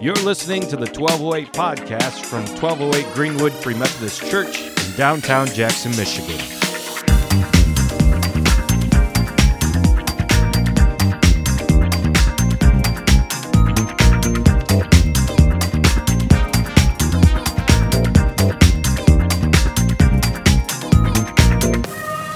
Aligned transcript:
You're 0.00 0.14
listening 0.14 0.62
to 0.68 0.76
the 0.76 0.86
1208 0.86 1.52
podcast 1.52 2.24
from 2.24 2.46
1208 2.62 3.14
Greenwood 3.14 3.52
Free 3.52 3.74
Methodist 3.74 4.24
Church 4.30 4.60
in 4.60 4.96
downtown 4.96 5.48
Jackson, 5.48 5.90
Michigan. 5.96 6.38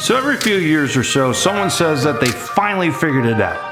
So 0.00 0.16
every 0.16 0.36
few 0.38 0.56
years 0.56 0.96
or 0.96 1.04
so, 1.04 1.32
someone 1.32 1.70
says 1.70 2.02
that 2.02 2.20
they 2.20 2.26
finally 2.26 2.90
figured 2.90 3.26
it 3.26 3.40
out. 3.40 3.71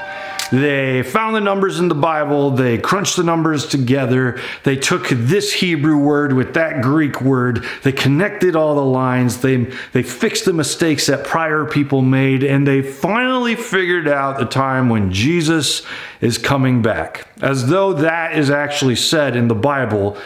They 0.51 1.01
found 1.01 1.33
the 1.33 1.39
numbers 1.39 1.79
in 1.79 1.87
the 1.87 1.95
Bible, 1.95 2.51
they 2.51 2.77
crunched 2.77 3.15
the 3.15 3.23
numbers 3.23 3.65
together, 3.65 4.39
they 4.63 4.75
took 4.75 5.07
this 5.07 5.53
Hebrew 5.53 5.97
word 5.97 6.33
with 6.33 6.55
that 6.55 6.81
Greek 6.81 7.21
word, 7.21 7.65
they 7.83 7.93
connected 7.93 8.55
all 8.55 8.75
the 8.75 8.81
lines, 8.81 9.39
they, 9.39 9.71
they 9.93 10.03
fixed 10.03 10.43
the 10.43 10.51
mistakes 10.51 11.07
that 11.07 11.25
prior 11.25 11.63
people 11.65 12.01
made, 12.01 12.43
and 12.43 12.67
they 12.67 12.81
finally 12.81 13.55
figured 13.55 14.09
out 14.09 14.39
the 14.39 14.45
time 14.45 14.89
when 14.89 15.11
Jesus 15.11 15.83
is 16.19 16.37
coming 16.37 16.81
back. 16.81 17.29
As 17.41 17.69
though 17.69 17.93
that 17.93 18.37
is 18.37 18.49
actually 18.49 18.97
said 18.97 19.37
in 19.37 19.47
the 19.47 19.55
Bible 19.55 20.17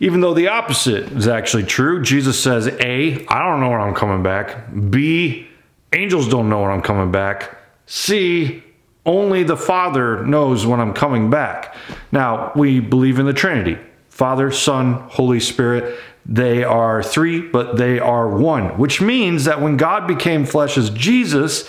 even 0.00 0.20
though 0.20 0.34
the 0.34 0.48
opposite 0.48 1.04
is 1.12 1.28
actually 1.28 1.62
true. 1.62 2.02
Jesus 2.02 2.42
says, 2.42 2.66
A, 2.66 3.24
I 3.28 3.38
don't 3.48 3.60
know 3.60 3.70
when 3.70 3.80
I'm 3.80 3.94
coming 3.94 4.24
back. 4.24 4.66
B, 4.90 5.46
angels 5.92 6.28
don't 6.28 6.48
know 6.48 6.62
when 6.62 6.72
I'm 6.72 6.82
coming 6.82 7.12
back. 7.12 7.56
C, 7.86 8.63
only 9.06 9.42
the 9.42 9.56
Father 9.56 10.24
knows 10.24 10.66
when 10.66 10.80
I'm 10.80 10.94
coming 10.94 11.30
back. 11.30 11.74
Now, 12.10 12.52
we 12.54 12.80
believe 12.80 13.18
in 13.18 13.26
the 13.26 13.32
Trinity 13.32 13.78
Father, 14.08 14.50
Son, 14.52 14.94
Holy 15.08 15.40
Spirit. 15.40 15.98
They 16.26 16.64
are 16.64 17.02
three, 17.02 17.40
but 17.40 17.76
they 17.76 17.98
are 17.98 18.28
one, 18.28 18.78
which 18.78 19.00
means 19.00 19.44
that 19.44 19.60
when 19.60 19.76
God 19.76 20.06
became 20.06 20.46
flesh 20.46 20.78
as 20.78 20.88
Jesus, 20.90 21.68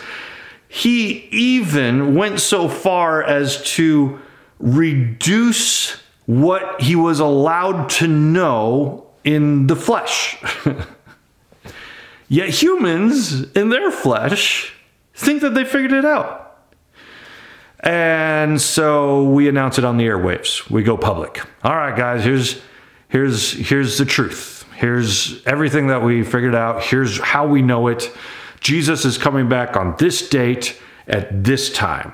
he 0.67 1.27
even 1.31 2.15
went 2.15 2.39
so 2.39 2.69
far 2.69 3.21
as 3.21 3.63
to 3.73 4.19
reduce 4.59 6.01
what 6.25 6.81
he 6.81 6.95
was 6.95 7.19
allowed 7.19 7.89
to 7.89 8.07
know 8.07 9.07
in 9.23 9.67
the 9.67 9.75
flesh. 9.75 10.37
Yet 12.27 12.49
humans 12.49 13.51
in 13.51 13.69
their 13.69 13.91
flesh 13.91 14.73
think 15.13 15.41
that 15.41 15.53
they 15.53 15.65
figured 15.65 15.91
it 15.91 16.05
out. 16.05 16.44
And 17.85 18.59
so 18.59 19.23
we 19.23 19.47
announce 19.47 19.77
it 19.77 19.85
on 19.85 19.97
the 19.97 20.05
airwaves. 20.05 20.67
We 20.71 20.81
go 20.81 20.97
public. 20.97 21.39
All 21.63 21.75
right, 21.75 21.95
guys, 21.95 22.23
here's 22.23 22.59
here's 23.09 23.51
here's 23.51 23.99
the 23.99 24.05
truth. 24.05 24.65
Here's 24.75 25.45
everything 25.45 25.87
that 25.87 26.01
we 26.01 26.23
figured 26.23 26.55
out. 26.55 26.83
Here's 26.83 27.19
how 27.19 27.47
we 27.47 27.61
know 27.61 27.87
it. 27.87 28.11
Jesus 28.59 29.05
is 29.05 29.19
coming 29.19 29.47
back 29.47 29.77
on 29.77 29.95
this 29.99 30.27
date 30.27 30.81
at 31.07 31.43
this 31.43 31.71
time. 31.71 32.13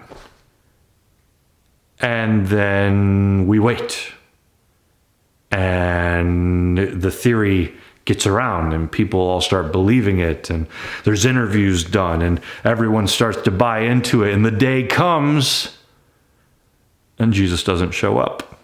And 2.01 2.47
then 2.47 3.47
we 3.47 3.59
wait. 3.59 4.11
And 5.51 6.77
the 6.77 7.11
theory 7.11 7.75
gets 8.11 8.27
around 8.27 8.73
and 8.73 8.91
people 8.91 9.21
all 9.21 9.39
start 9.39 9.71
believing 9.71 10.19
it 10.19 10.49
and 10.49 10.67
there's 11.05 11.25
interviews 11.25 11.85
done 11.85 12.21
and 12.21 12.41
everyone 12.65 13.07
starts 13.07 13.41
to 13.41 13.49
buy 13.49 13.79
into 13.79 14.25
it 14.25 14.33
and 14.33 14.45
the 14.45 14.51
day 14.51 14.83
comes 14.83 15.77
and 17.17 17.31
Jesus 17.31 17.63
doesn't 17.63 17.91
show 17.91 18.17
up. 18.17 18.59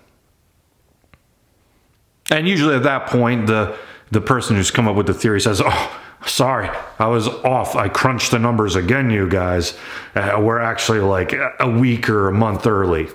And 2.30 2.45
usually 2.45 2.75
at 2.75 2.84
that 2.84 3.08
point 3.08 3.48
the 3.48 3.78
the 4.12 4.20
person 4.20 4.58
who's 4.58 4.70
come 4.70 4.86
up 4.86 4.98
with 4.98 5.08
the 5.08 5.14
theory 5.14 5.40
says, 5.40 5.62
"Oh, 5.64 6.02
sorry, 6.25 6.70
I 7.00 7.08
was 7.08 7.30
off. 7.30 7.78
I 7.78 7.88
crunched 7.88 8.31
the 8.31 8.40
numbers 8.40 8.75
again, 8.75 9.09
you 9.09 9.29
guys. 9.29 9.78
Uh, 10.14 10.40
we're 10.41 10.59
actually 10.59 11.00
like 11.00 11.34
a 11.59 11.69
week 11.69 12.09
or 12.09 12.28
a 12.28 12.34
month 12.34 12.68
early." 12.68 13.08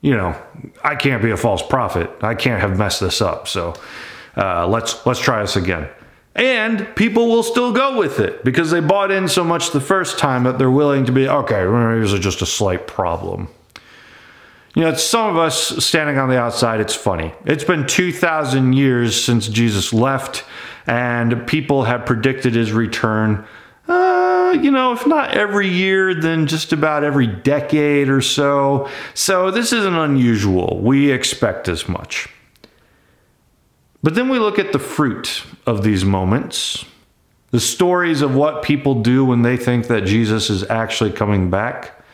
You 0.00 0.16
know, 0.16 0.36
I 0.82 0.96
can't 0.96 1.22
be 1.22 1.30
a 1.30 1.36
false 1.36 1.62
prophet. 1.62 2.10
I 2.20 2.34
can't 2.34 2.60
have 2.60 2.78
messed 2.78 3.00
this 3.00 3.22
up. 3.22 3.48
So, 3.48 3.74
uh, 4.36 4.66
let's 4.66 5.04
let's 5.06 5.20
try 5.20 5.40
this 5.42 5.56
again. 5.56 5.88
And 6.36 6.88
people 6.96 7.28
will 7.28 7.44
still 7.44 7.72
go 7.72 7.96
with 7.96 8.18
it 8.18 8.44
because 8.44 8.70
they 8.72 8.80
bought 8.80 9.12
in 9.12 9.28
so 9.28 9.44
much 9.44 9.70
the 9.70 9.80
first 9.80 10.18
time 10.18 10.42
that 10.44 10.58
they're 10.58 10.70
willing 10.70 11.06
to 11.06 11.12
be 11.12 11.28
okay. 11.28 11.64
Was 11.64 12.18
just 12.18 12.42
a 12.42 12.46
slight 12.46 12.86
problem. 12.86 13.48
You 14.74 14.82
know, 14.82 14.94
some 14.94 15.30
of 15.30 15.36
us 15.36 15.84
standing 15.84 16.18
on 16.18 16.28
the 16.28 16.36
outside, 16.36 16.80
it's 16.80 16.96
funny. 16.96 17.32
It's 17.44 17.62
been 17.62 17.86
2,000 17.86 18.72
years 18.72 19.22
since 19.22 19.46
Jesus 19.46 19.92
left, 19.92 20.44
and 20.88 21.46
people 21.46 21.84
have 21.84 22.04
predicted 22.04 22.56
his 22.56 22.72
return. 22.72 23.46
Uh, 23.86 24.58
you 24.60 24.72
know, 24.72 24.92
if 24.92 25.06
not 25.06 25.36
every 25.36 25.68
year, 25.68 26.12
then 26.12 26.48
just 26.48 26.72
about 26.72 27.04
every 27.04 27.28
decade 27.28 28.08
or 28.08 28.20
so. 28.20 28.88
So 29.14 29.52
this 29.52 29.72
isn't 29.72 29.94
unusual. 29.94 30.80
We 30.82 31.12
expect 31.12 31.68
as 31.68 31.88
much. 31.88 32.28
But 34.04 34.14
then 34.14 34.28
we 34.28 34.38
look 34.38 34.58
at 34.58 34.72
the 34.72 34.78
fruit 34.78 35.44
of 35.64 35.82
these 35.82 36.04
moments, 36.04 36.84
the 37.52 37.58
stories 37.58 38.20
of 38.20 38.34
what 38.34 38.62
people 38.62 39.00
do 39.00 39.24
when 39.24 39.40
they 39.40 39.56
think 39.56 39.86
that 39.86 40.04
Jesus 40.04 40.50
is 40.50 40.62
actually 40.64 41.10
coming 41.10 41.48
back 41.48 42.04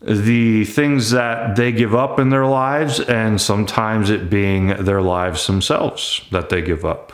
the 0.00 0.64
things 0.64 1.10
that 1.10 1.54
they 1.56 1.70
give 1.70 1.94
up 1.94 2.18
in 2.18 2.30
their 2.30 2.46
lives, 2.46 2.98
and 2.98 3.38
sometimes 3.38 4.08
it 4.08 4.30
being 4.30 4.68
their 4.84 5.02
lives 5.02 5.46
themselves 5.46 6.22
that 6.30 6.48
they 6.48 6.62
give 6.62 6.82
up. 6.82 7.12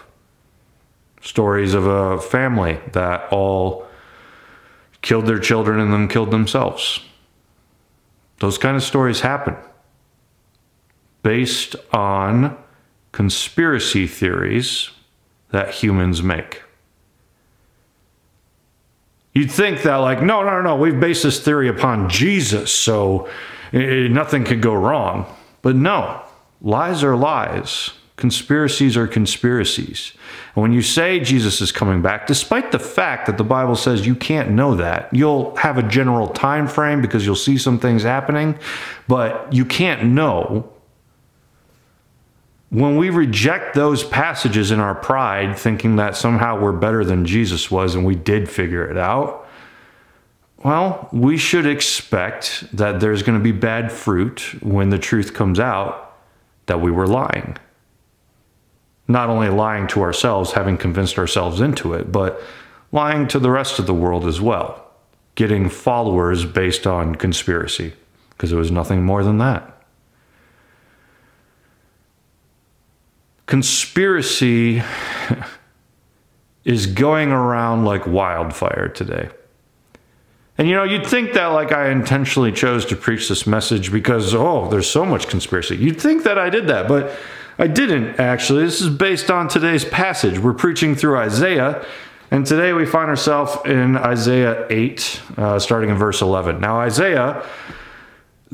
Stories 1.21 1.75
of 1.75 1.87
a 1.87 2.21
family 2.21 2.79
that 2.93 3.27
all 3.33 3.85
killed 5.03 5.27
their 5.27 5.41
children 5.41 5.81
and 5.81 5.93
then 5.93 6.07
killed 6.07 6.31
themselves. 6.31 7.01
Those 8.39 8.59
kind 8.59 8.77
of 8.77 8.83
stories 8.85 9.23
happen 9.23 9.57
based 11.25 11.75
on 11.93 12.57
conspiracy 13.15 14.09
theories 14.09 14.91
that 15.53 15.71
humans 15.71 16.21
make. 16.21 16.63
You'd 19.35 19.53
think 19.53 19.83
that, 19.83 19.97
like, 19.99 20.21
no, 20.21 20.43
no, 20.43 20.61
no, 20.61 20.75
we've 20.75 20.99
based 20.99 21.23
this 21.23 21.39
theory 21.39 21.69
upon 21.69 22.09
Jesus, 22.09 22.73
so 22.73 23.29
nothing 23.73 24.43
could 24.43 24.61
go 24.61 24.75
wrong. 24.75 25.33
But 25.63 25.77
no, 25.77 26.23
lies 26.61 27.05
are 27.05 27.15
lies. 27.15 27.93
Conspiracies 28.17 28.97
are 28.97 29.07
conspiracies. 29.07 30.13
And 30.57 30.63
when 30.63 30.73
you 30.73 30.83
say 30.83 31.21
Jesus 31.21 31.61
is 31.61 31.71
coming 31.71 32.03
back, 32.03 32.27
despite 32.27 32.73
the 32.73 32.81
fact 32.81 33.27
that 33.27 33.39
the 33.39 33.45
Bible 33.45 33.77
says 33.77 34.09
you 34.09 34.17
can't 34.17 34.51
know 34.51 34.75
that, 34.75 35.09
you'll 35.13 35.55
have 35.55 35.79
a 35.79 35.85
general 35.85 36.27
time 36.27 36.67
frame 36.67 37.01
because 37.01 37.25
you'll 37.25 37.37
see 37.37 37.59
some 37.59 37.79
things 37.79 38.03
happening, 38.03 38.59
but 39.07 39.53
you 39.53 39.65
can't 39.65 40.05
know 40.05 40.69
when 42.75 42.97
we 42.97 43.09
reject 43.09 43.77
those 43.77 44.03
passages 44.03 44.73
in 44.73 44.81
our 44.81 44.97
pride, 44.97 45.57
thinking 45.57 45.95
that 45.95 46.17
somehow 46.17 46.59
we're 46.59 46.73
better 46.73 47.05
than 47.05 47.25
Jesus 47.25 47.71
was 47.71 47.95
and 47.95 48.05
we 48.05 48.17
did 48.17 48.51
figure 48.51 48.85
it 48.85 48.97
out, 48.97 49.47
well, 50.65 51.09
we 51.13 51.37
should 51.37 51.67
expect 51.67 52.67
that 52.77 52.99
there's 52.99 53.23
going 53.23 53.39
to 53.39 53.43
be 53.43 53.53
bad 53.53 53.93
fruit 53.93 54.57
when 54.61 54.91
the 54.91 54.99
truth 54.99 55.35
comes 55.35 55.61
out 55.61 56.17
that 56.67 56.81
we 56.81 56.91
were 56.91 57.07
lying. 57.07 57.57
Not 59.07 59.31
only 59.31 59.51
lying 59.51 59.87
to 59.89 60.03
ourselves, 60.03 60.51
having 60.51 60.77
convinced 60.77 61.17
ourselves 61.17 61.61
into 61.61 61.95
it, 61.95 62.11
but 62.11 62.43
lying 62.91 63.29
to 63.29 63.39
the 63.39 63.53
rest 63.53 63.79
of 63.79 63.87
the 63.87 63.95
world 63.95 64.27
as 64.27 64.41
well, 64.41 64.85
getting 65.37 65.69
followers 65.69 66.45
based 66.45 66.89
on 66.89 67.15
conspiracy, 67.15 67.93
because 68.31 68.51
it 68.51 68.57
was 68.57 68.73
nothing 68.73 69.05
more 69.05 69.23
than 69.23 69.39
that. 69.39 69.74
Conspiracy 73.47 74.83
is 76.65 76.87
going 76.87 77.31
around 77.31 77.85
like 77.85 78.07
wildfire 78.07 78.89
today. 78.89 79.29
And 80.57 80.69
you 80.69 80.75
know, 80.75 80.85
you'd 80.85 81.07
think 81.07 81.33
that 81.33 81.47
like 81.47 81.73
I 81.73 81.91
intentionally 81.91 82.53
chose 82.53 82.87
to 82.87 82.97
preach 82.97 83.29
this 83.29 83.47
message 83.47 83.91
because, 83.91 84.35
oh, 84.35 84.69
there's 84.69 84.89
so 84.89 85.05
much 85.05 85.29
conspiracy. 85.29 85.77
You'd 85.77 86.01
think 86.01 86.23
that 86.25 86.39
I 86.39 86.49
did 86.49 86.69
that, 86.69 86.87
but 86.87 87.17
I 87.59 87.67
didn't 87.67 88.21
actually. 88.21 88.65
This 88.65 88.81
is 88.81 88.89
based 88.89 89.31
on 89.31 89.49
today's 89.49 89.85
passage. 89.85 90.39
We're 90.39 90.55
preaching 90.55 90.95
through 90.95 91.19
Isaiah, 91.19 91.85
and 92.31 92.47
today 92.47 92.73
we 92.73 92.87
find 92.87 93.09
ourselves 93.09 93.57
in 93.65 93.97
Isaiah 93.97 94.67
8, 94.71 95.23
uh, 95.37 95.59
starting 95.59 95.91
in 95.91 95.97
verse 95.97 96.23
11. 96.23 96.61
Now, 96.61 96.81
Isaiah 96.81 97.45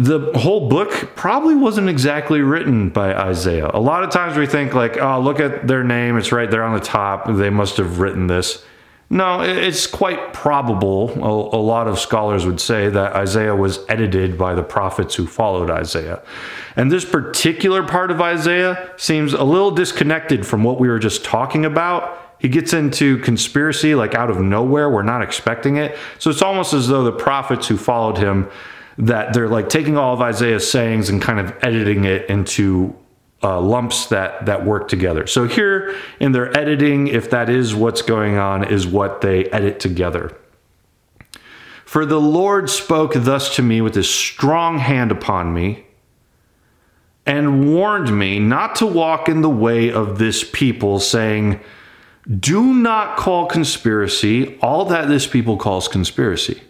the 0.01 0.33
whole 0.35 0.71
book 0.71 1.11
probably 1.15 1.55
wasn't 1.55 1.87
exactly 1.87 2.41
written 2.41 2.89
by 2.89 3.15
Isaiah. 3.15 3.71
A 3.75 3.81
lot 3.81 4.03
of 4.03 4.09
times 4.09 4.35
we 4.35 4.47
think 4.47 4.73
like, 4.73 4.97
oh, 4.97 5.21
look 5.21 5.41
at 5.41 5.67
their 5.69 5.85
name, 5.85 6.17
it's 6.17 6.33
right 6.33 6.51
there 6.51 6.65
on 6.65 6.73
the 6.73 6.83
top. 6.83 7.27
They 7.31 7.51
must 7.51 7.77
have 7.77 7.99
written 7.99 8.27
this. 8.27 8.65
No, 9.11 9.43
it's 9.43 9.87
quite 9.87 10.33
probable, 10.33 11.11
a, 11.23 11.61
lot 11.61 11.87
of 11.87 11.99
scholars 11.99 12.47
would 12.47 12.61
say, 12.61 12.89
that 12.89 13.15
Isaiah 13.15 13.55
was 13.55 13.81
edited 13.91 14.39
by 14.39 14.55
the 14.55 14.63
prophets 14.63 15.17
who 15.17 15.27
followed 15.27 15.69
Isaiah. 15.69 16.23
And 16.77 16.91
this 16.91 17.05
particular 17.05 17.83
part 17.83 18.11
of 18.11 18.23
Isaiah 18.23 18.95
seems 18.97 19.35
a 19.35 19.45
little 19.45 19.73
disconnected 19.73 20.47
from 20.47 20.65
what 20.65 20.81
we 20.81 20.89
were 20.89 21.01
just 21.01 21.25
talking 21.25 21.67
about. 21.67 22.37
He 22.39 22.49
gets 22.49 22.73
into 22.73 23.19
conspiracy 23.19 23.95
like 23.95 24.15
out 24.15 24.31
of 24.31 24.41
nowhere. 24.41 24.89
We're 24.89 25.03
not 25.03 25.21
expecting 25.21 25.77
it. 25.77 25.99
So 26.19 26.31
it's 26.31 26.41
almost 26.41 26.73
as 26.73 26.89
though 26.89 27.05
the 27.05 27.13
prophets 27.13 27.69
who 27.69 27.77
followed 27.77 28.17
him 28.17 28.49
that 29.01 29.33
they're 29.33 29.49
like 29.49 29.69
taking 29.69 29.97
all 29.97 30.15
of 30.15 30.21
Isaiah's 30.21 30.71
sayings 30.71 31.09
and 31.09 31.21
kind 31.21 31.41
of 31.41 31.53
editing 31.63 32.05
it 32.05 32.29
into 32.29 32.95
uh, 33.43 33.61
lumps 33.61 34.07
that 34.07 34.47
that 34.47 34.67
work 34.67 34.89
together. 34.89 35.27
So 35.27 35.47
here 35.47 35.97
in 36.21 36.33
their 36.33 36.57
editing, 36.57 37.09
if 37.09 37.31
that 37.31 37.49
is 37.49 37.75
what's 37.75 38.03
going 38.03 38.37
on, 38.37 38.65
is 38.65 38.87
what 38.87 39.23
they 39.23 39.47
edit 39.47 39.81
together. 39.81 40.37
For 41.87 42.05
the 42.07 42.21
Lord 42.21 42.69
spoke 42.71 43.15
thus 43.15 43.57
to 43.57 43.63
me 43.63 43.81
with 43.81 43.95
his 43.95 44.09
strong 44.09 44.79
hand 44.79 45.11
upon 45.11 45.53
me 45.53 45.87
and 47.27 47.75
warned 47.75 48.17
me 48.17 48.39
not 48.39 48.77
to 48.77 48.87
walk 48.87 49.29
in 49.29 49.41
the 49.41 49.51
way 49.51 49.91
of 49.91 50.19
this 50.19 50.45
people, 50.45 51.01
saying, 51.01 51.61
Do 52.39 52.75
not 52.75 53.17
call 53.17 53.47
conspiracy 53.47 54.59
all 54.61 54.85
that 54.85 55.09
this 55.09 55.27
people 55.27 55.57
calls 55.57 55.89
conspiracy. 55.89 56.63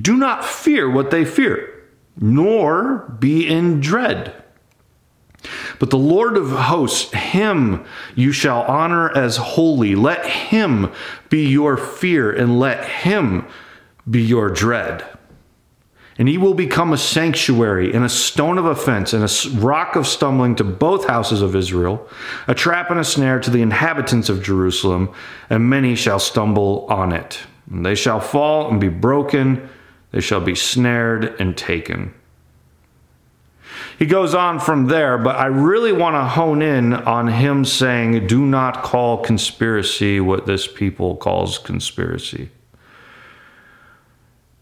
Do 0.00 0.16
not 0.16 0.44
fear 0.44 0.90
what 0.90 1.10
they 1.10 1.24
fear, 1.24 1.84
nor 2.20 3.14
be 3.18 3.46
in 3.46 3.80
dread. 3.80 4.34
But 5.78 5.90
the 5.90 5.98
Lord 5.98 6.36
of 6.36 6.50
hosts, 6.50 7.12
him 7.12 7.84
you 8.14 8.32
shall 8.32 8.62
honor 8.62 9.14
as 9.16 9.36
holy. 9.36 9.94
Let 9.94 10.24
him 10.24 10.92
be 11.28 11.46
your 11.48 11.76
fear, 11.76 12.30
and 12.30 12.60
let 12.60 12.84
him 12.84 13.46
be 14.08 14.22
your 14.22 14.50
dread. 14.50 15.04
And 16.18 16.28
he 16.28 16.38
will 16.38 16.54
become 16.54 16.92
a 16.92 16.98
sanctuary 16.98 17.92
and 17.92 18.04
a 18.04 18.08
stone 18.08 18.58
of 18.58 18.66
offense 18.66 19.12
and 19.12 19.24
a 19.24 19.58
rock 19.58 19.96
of 19.96 20.06
stumbling 20.06 20.54
to 20.56 20.64
both 20.64 21.06
houses 21.06 21.42
of 21.42 21.56
Israel, 21.56 22.06
a 22.46 22.54
trap 22.54 22.90
and 22.90 23.00
a 23.00 23.04
snare 23.04 23.40
to 23.40 23.50
the 23.50 23.62
inhabitants 23.62 24.28
of 24.28 24.42
Jerusalem, 24.42 25.12
and 25.50 25.68
many 25.68 25.96
shall 25.96 26.18
stumble 26.18 26.86
on 26.88 27.12
it. 27.12 27.40
And 27.70 27.84
they 27.84 27.94
shall 27.94 28.20
fall 28.20 28.70
and 28.70 28.78
be 28.80 28.88
broken, 28.88 29.68
they 30.12 30.20
shall 30.20 30.40
be 30.40 30.54
snared 30.54 31.40
and 31.40 31.56
taken. 31.56 32.14
He 33.98 34.06
goes 34.06 34.34
on 34.34 34.60
from 34.60 34.86
there, 34.86 35.18
but 35.18 35.36
I 35.36 35.46
really 35.46 35.92
want 35.92 36.14
to 36.14 36.24
hone 36.24 36.62
in 36.62 36.92
on 36.92 37.28
him 37.28 37.64
saying, 37.64 38.26
Do 38.26 38.44
not 38.44 38.82
call 38.82 39.18
conspiracy 39.18 40.20
what 40.20 40.46
this 40.46 40.66
people 40.66 41.16
calls 41.16 41.58
conspiracy. 41.58 42.50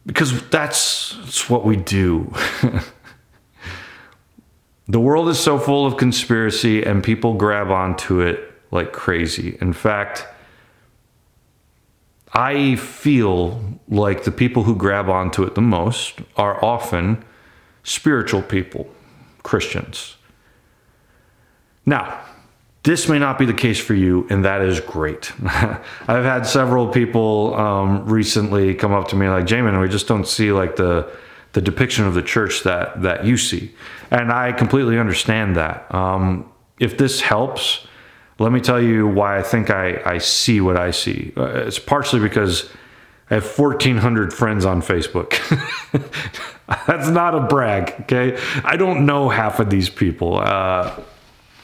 Because 0.07 0.49
that's, 0.49 1.17
that's 1.21 1.51
what 1.51 1.65
we 1.65 1.77
do. 1.77 2.33
the 4.89 5.01
world 5.01 5.29
is 5.29 5.39
so 5.39 5.59
full 5.59 5.87
of 5.87 5.97
conspiracy, 5.97 6.83
and 6.83 7.03
people 7.03 7.35
grab 7.35 7.71
onto 7.71 8.21
it 8.21 8.53
like 8.71 8.93
crazy. 8.93 9.59
In 9.61 9.73
fact, 9.73 10.27
I 12.33 12.77
feel 12.77 13.61
like 13.89 14.25
the 14.25 14.31
people 14.31 14.63
who 14.63 14.77
grab 14.77 15.09
onto 15.09 15.43
it 15.43 15.55
the 15.55 15.61
most 15.61 16.21
are 16.37 16.65
often 16.65 17.25
spiritual 17.83 18.43
people 18.43 18.89
Christians. 19.43 20.17
Now, 21.87 22.21
this 22.83 23.09
may 23.09 23.19
not 23.19 23.39
be 23.39 23.45
the 23.45 23.55
case 23.55 23.79
for 23.79 23.95
you, 23.95 24.27
and 24.31 24.45
that 24.45 24.63
is 24.63 24.81
great. 24.81 25.33
I've 25.45 26.25
had 26.25 26.47
several 26.47 26.89
people 26.89 27.55
um, 27.55 28.07
recently 28.07 28.75
come 28.75 28.93
up 28.93 29.09
to 29.09 29.17
me 29.17 29.29
like, 29.29 29.45
Jamin, 29.45 29.81
we 29.81 29.89
just 29.89 30.07
don't 30.09 30.27
see 30.27 30.53
like 30.53 30.77
the 30.77 31.11
the 31.53 31.61
depiction 31.61 32.07
of 32.07 32.15
the 32.15 32.23
church 32.23 32.63
that 32.63 33.03
that 33.03 33.25
you 33.25 33.37
see, 33.37 33.75
and 34.11 34.33
I 34.33 34.53
completely 34.53 34.99
understand 34.99 35.57
that. 35.57 35.93
Um, 35.93 36.51
if 36.79 36.97
this 36.97 37.21
helps, 37.21 37.87
let 38.41 38.53
me 38.53 38.61
tell 38.61 38.83
you 38.83 39.07
why 39.07 39.39
I 39.39 39.43
think 39.43 39.69
I, 39.69 40.01
I 40.05 40.19
see 40.19 40.63
what 40.63 40.79
I 40.79 40.93
see. 40.93 41.33
Uh, 41.37 41.67
it's 41.67 41.79
partially 41.79 42.21
because 42.21 42.71
I 43.31 43.35
have 43.35 43.45
1,400 43.47 44.33
friends 44.33 44.65
on 44.65 44.81
Facebook. 44.81 45.37
That's 46.87 47.11
not 47.11 47.35
a 47.35 47.41
brag, 47.41 47.95
okay? 48.01 48.41
I 48.65 48.77
don't 48.77 49.05
know 49.05 49.29
half 49.29 49.61
of 49.61 49.69
these 49.69 49.91
people. 49.91 50.39
Uh, 50.39 50.99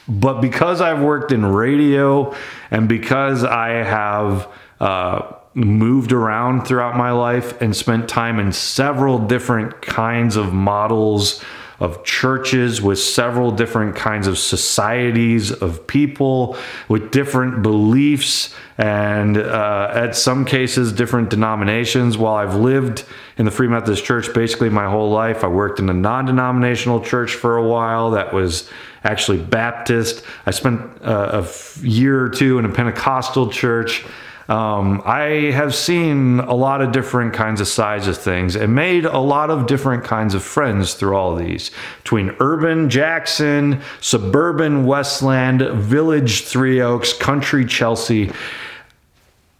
but 0.07 0.39
because 0.39 0.79
I've 0.79 1.01
worked 1.01 1.31
in 1.31 1.43
radio 1.45 2.35
and 2.69 2.87
because 2.87 3.43
I 3.43 3.69
have 3.69 4.47
uh, 4.79 5.33
moved 5.55 6.11
around 6.11 6.67
throughout 6.67 6.95
my 6.95 7.11
life 7.11 7.59
and 7.59 7.75
spent 7.75 8.07
time 8.07 8.39
in 8.39 8.51
several 8.51 9.17
different 9.17 9.81
kinds 9.81 10.35
of 10.35 10.53
models 10.53 11.43
of 11.79 12.03
churches 12.03 12.81
with 12.81 12.99
several 12.99 13.51
different 13.51 13.95
kinds 13.95 14.27
of 14.27 14.37
societies 14.37 15.51
of 15.51 15.85
people 15.85 16.57
with 16.89 17.11
different 17.11 17.61
beliefs 17.61 18.53
and 18.77 19.37
uh, 19.37 19.91
at 19.93 20.15
some 20.15 20.45
cases 20.45 20.91
different 20.91 21.29
denominations. 21.29 22.17
While 22.17 22.35
i've 22.35 22.55
lived 22.55 23.05
in 23.37 23.45
the 23.45 23.51
free 23.51 23.67
methodist 23.67 24.03
church 24.03 24.33
basically 24.33 24.69
my 24.69 24.89
whole 24.89 25.11
life 25.11 25.43
i 25.43 25.47
worked 25.47 25.79
in 25.79 25.89
a 25.89 25.93
non-denominational 25.93 27.01
church 27.01 27.33
for 27.33 27.57
a 27.57 27.67
while 27.67 28.11
that 28.11 28.33
was 28.33 28.69
actually 29.03 29.37
baptist. 29.37 30.23
I 30.45 30.51
spent 30.51 30.81
uh, 31.01 31.43
a 31.43 31.85
year 31.85 32.21
or 32.21 32.29
two 32.29 32.59
in 32.59 32.65
a 32.65 32.69
pentecostal 32.69 33.49
church 33.49 34.05
um, 34.49 35.01
I 35.03 35.51
have 35.51 35.75
seen 35.75 36.39
a 36.39 36.53
lot 36.53 36.81
of 36.81 36.93
different 36.93 37.33
kinds 37.33 37.59
of 37.59 37.67
sides 37.67 38.07
of 38.07 38.17
things 38.17 38.55
and 38.55 38.73
made 38.73 39.03
a 39.03 39.19
lot 39.19 39.49
of 39.49 39.67
different 39.67 40.05
kinds 40.05 40.33
of 40.33 40.41
friends 40.41 40.93
through 40.93 41.17
all 41.17 41.35
these 41.35 41.71
between 42.01 42.33
urban 42.39 42.89
Jackson, 42.89 43.81
suburban 43.99 44.85
Westland, 44.85 45.61
village 45.61 46.43
Three 46.43 46.81
Oaks, 46.81 47.11
country 47.11 47.65
Chelsea. 47.65 48.31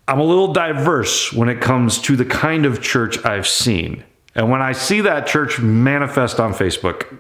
I'm 0.07 0.22
a 0.22 0.24
little 0.24 0.54
diverse 0.54 1.34
when 1.34 1.50
it 1.50 1.60
comes 1.60 2.00
to 2.04 2.16
the 2.16 2.24
kind 2.24 2.66
of 2.66 2.81
church 2.81 3.24
I've 3.25 3.48
seen. 3.48 4.06
And 4.36 4.50
when 4.50 4.62
I 4.62 4.72
see 4.72 5.01
that 5.01 5.28
church 5.28 5.60
manifest 5.60 6.39
on 6.39 6.54
Facebook, 6.54 7.18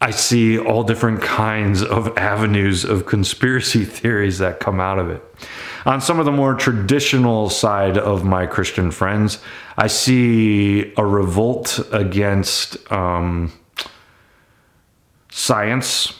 I 0.00 0.10
see 0.10 0.58
all 0.58 0.82
different 0.82 1.22
kinds 1.22 1.84
of 1.84 2.08
avenues 2.18 2.84
of 2.84 3.06
conspiracy 3.06 3.84
theories 3.84 4.38
that 4.38 4.58
come 4.58 4.80
out 4.80 4.98
of 4.98 5.08
it. 5.08 5.22
On 5.84 6.00
some 6.00 6.20
of 6.20 6.24
the 6.24 6.32
more 6.32 6.54
traditional 6.54 7.50
side 7.50 7.98
of 7.98 8.24
my 8.24 8.46
Christian 8.46 8.90
friends, 8.90 9.38
I 9.76 9.88
see 9.88 10.92
a 10.96 11.04
revolt 11.04 11.80
against 11.90 12.90
um, 12.92 13.52
science. 15.30 16.12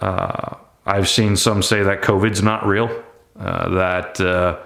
Uh, 0.00 0.56
I've 0.84 1.08
seen 1.08 1.36
some 1.36 1.62
say 1.62 1.82
that 1.82 2.02
COVID's 2.02 2.42
not 2.42 2.66
real, 2.66 2.90
uh, 3.38 3.68
that 3.70 4.20
uh, 4.20 4.58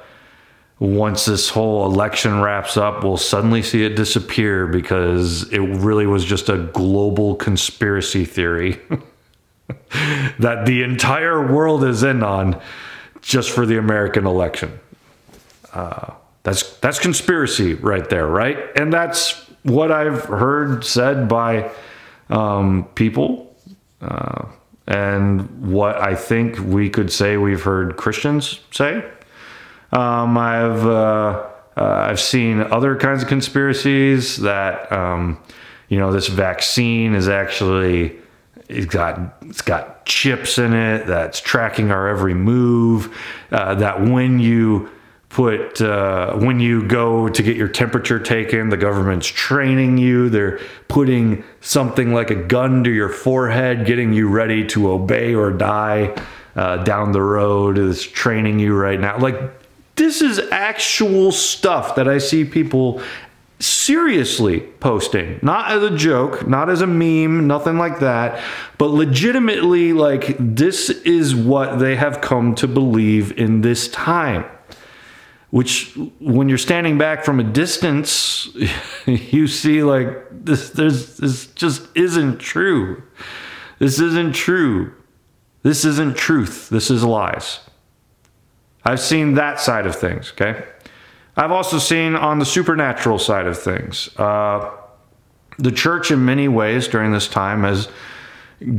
once 0.78 1.24
this 1.24 1.48
whole 1.48 1.86
election 1.86 2.40
wraps 2.40 2.76
up, 2.76 3.04
we'll 3.04 3.16
suddenly 3.16 3.62
see 3.62 3.84
it 3.84 3.96
disappear 3.96 4.66
because 4.66 5.50
it 5.52 5.60
really 5.60 6.06
was 6.06 6.24
just 6.24 6.48
a 6.48 6.58
global 6.58 7.36
conspiracy 7.36 8.24
theory 8.24 8.80
that 10.38 10.64
the 10.66 10.82
entire 10.82 11.46
world 11.52 11.84
is 11.84 12.02
in 12.02 12.22
on 12.22 12.60
just 13.26 13.50
for 13.50 13.66
the 13.66 13.76
American 13.76 14.24
election. 14.24 14.78
Uh, 15.72 16.12
that's 16.44 16.78
that's 16.78 17.00
conspiracy 17.00 17.74
right 17.74 18.08
there, 18.08 18.26
right? 18.26 18.56
And 18.76 18.92
that's 18.92 19.32
what 19.64 19.90
I've 19.90 20.24
heard 20.26 20.84
said 20.84 21.28
by 21.28 21.72
um, 22.30 22.84
people, 22.94 23.52
uh, 24.00 24.46
and 24.86 25.72
what 25.72 25.96
I 25.96 26.14
think 26.14 26.60
we 26.60 26.88
could 26.88 27.12
say 27.12 27.36
we've 27.36 27.62
heard 27.62 27.96
Christians 27.96 28.60
say. 28.70 29.04
Um, 29.90 30.38
I've 30.38 30.86
uh, 30.86 31.46
uh 31.76 32.06
I've 32.08 32.20
seen 32.20 32.60
other 32.60 32.94
kinds 32.94 33.22
of 33.22 33.28
conspiracies 33.28 34.36
that 34.36 34.90
um, 34.92 35.42
you 35.88 35.98
know 35.98 36.12
this 36.12 36.28
vaccine 36.28 37.12
is 37.16 37.28
actually 37.28 38.20
it's 38.68 38.86
got 38.86 39.36
it's 39.42 39.62
got 39.62 40.04
chips 40.06 40.58
in 40.58 40.72
it 40.72 41.06
that's 41.06 41.40
tracking 41.40 41.90
our 41.90 42.08
every 42.08 42.34
move. 42.34 43.16
Uh, 43.50 43.74
that 43.76 44.00
when 44.00 44.38
you 44.38 44.90
put 45.28 45.80
uh, 45.80 46.34
when 46.36 46.58
you 46.60 46.86
go 46.86 47.28
to 47.28 47.42
get 47.42 47.56
your 47.56 47.68
temperature 47.68 48.18
taken, 48.18 48.68
the 48.68 48.76
government's 48.76 49.26
training 49.26 49.98
you. 49.98 50.28
They're 50.28 50.58
putting 50.88 51.44
something 51.60 52.12
like 52.12 52.30
a 52.30 52.34
gun 52.34 52.84
to 52.84 52.90
your 52.90 53.08
forehead, 53.08 53.86
getting 53.86 54.12
you 54.12 54.28
ready 54.28 54.66
to 54.68 54.90
obey 54.90 55.34
or 55.34 55.50
die 55.50 56.14
uh, 56.56 56.78
down 56.84 57.12
the 57.12 57.22
road. 57.22 57.78
Is 57.78 58.04
training 58.04 58.58
you 58.58 58.74
right 58.74 58.98
now. 58.98 59.18
Like 59.18 59.38
this 59.96 60.22
is 60.22 60.38
actual 60.50 61.32
stuff 61.32 61.94
that 61.96 62.08
I 62.08 62.18
see 62.18 62.44
people 62.44 63.00
seriously 63.86 64.60
posting, 64.80 65.38
not 65.42 65.70
as 65.70 65.82
a 65.82 65.96
joke, 65.96 66.46
not 66.46 66.68
as 66.68 66.80
a 66.80 66.86
meme, 66.86 67.46
nothing 67.46 67.78
like 67.78 68.00
that, 68.00 68.42
but 68.78 68.86
legitimately 68.86 69.92
like 69.92 70.36
this 70.38 70.90
is 70.90 71.34
what 71.34 71.78
they 71.78 71.94
have 71.96 72.20
come 72.20 72.54
to 72.56 72.66
believe 72.66 73.32
in 73.38 73.60
this 73.60 73.88
time. 73.88 74.44
which 75.50 75.96
when 76.20 76.48
you're 76.48 76.58
standing 76.58 76.98
back 76.98 77.24
from 77.24 77.38
a 77.40 77.44
distance, 77.44 78.48
you 79.06 79.46
see 79.46 79.82
like 79.82 80.08
this, 80.30 80.70
there's, 80.70 81.16
this 81.18 81.46
just 81.54 81.82
isn't 81.94 82.38
true. 82.38 83.02
This 83.78 84.00
isn't 84.00 84.34
true. 84.34 84.92
This 85.62 85.84
isn't 85.84 86.16
truth. 86.16 86.68
This 86.68 86.90
is 86.90 87.04
lies. 87.04 87.60
I've 88.84 89.00
seen 89.00 89.34
that 89.34 89.60
side 89.60 89.86
of 89.86 89.96
things, 89.96 90.32
okay? 90.32 90.64
I've 91.36 91.52
also 91.52 91.78
seen 91.78 92.14
on 92.16 92.38
the 92.38 92.46
supernatural 92.46 93.18
side 93.18 93.46
of 93.46 93.58
things. 93.58 94.08
Uh, 94.16 94.70
the 95.58 95.70
church, 95.70 96.10
in 96.10 96.24
many 96.24 96.48
ways, 96.48 96.88
during 96.88 97.12
this 97.12 97.28
time, 97.28 97.62
has 97.62 97.88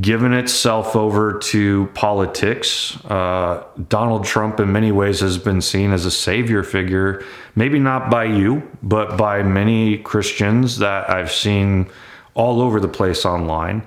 given 0.01 0.33
itself 0.33 0.95
over 0.95 1.37
to 1.37 1.85
politics. 1.93 2.97
Uh, 3.05 3.63
Donald 3.89 4.25
Trump, 4.25 4.59
in 4.59 4.71
many 4.71 4.91
ways, 4.91 5.19
has 5.19 5.37
been 5.37 5.61
seen 5.61 5.91
as 5.91 6.05
a 6.05 6.11
savior 6.11 6.63
figure, 6.63 7.23
maybe 7.55 7.77
not 7.77 8.09
by 8.09 8.23
you, 8.23 8.67
but 8.81 9.17
by 9.17 9.43
many 9.43 9.99
Christians 9.99 10.79
that 10.79 11.09
I've 11.11 11.31
seen 11.31 11.87
all 12.33 12.61
over 12.61 12.79
the 12.79 12.87
place 12.87 13.23
online. 13.23 13.83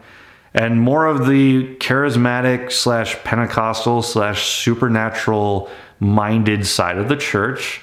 And 0.54 0.80
more 0.80 1.06
of 1.06 1.26
the 1.26 1.74
charismatic 1.76 2.70
slash 2.70 3.16
Pentecostal 3.24 4.02
slash 4.02 4.48
supernatural 4.48 5.68
minded 5.98 6.66
side 6.66 6.98
of 6.98 7.08
the 7.08 7.16
church 7.16 7.82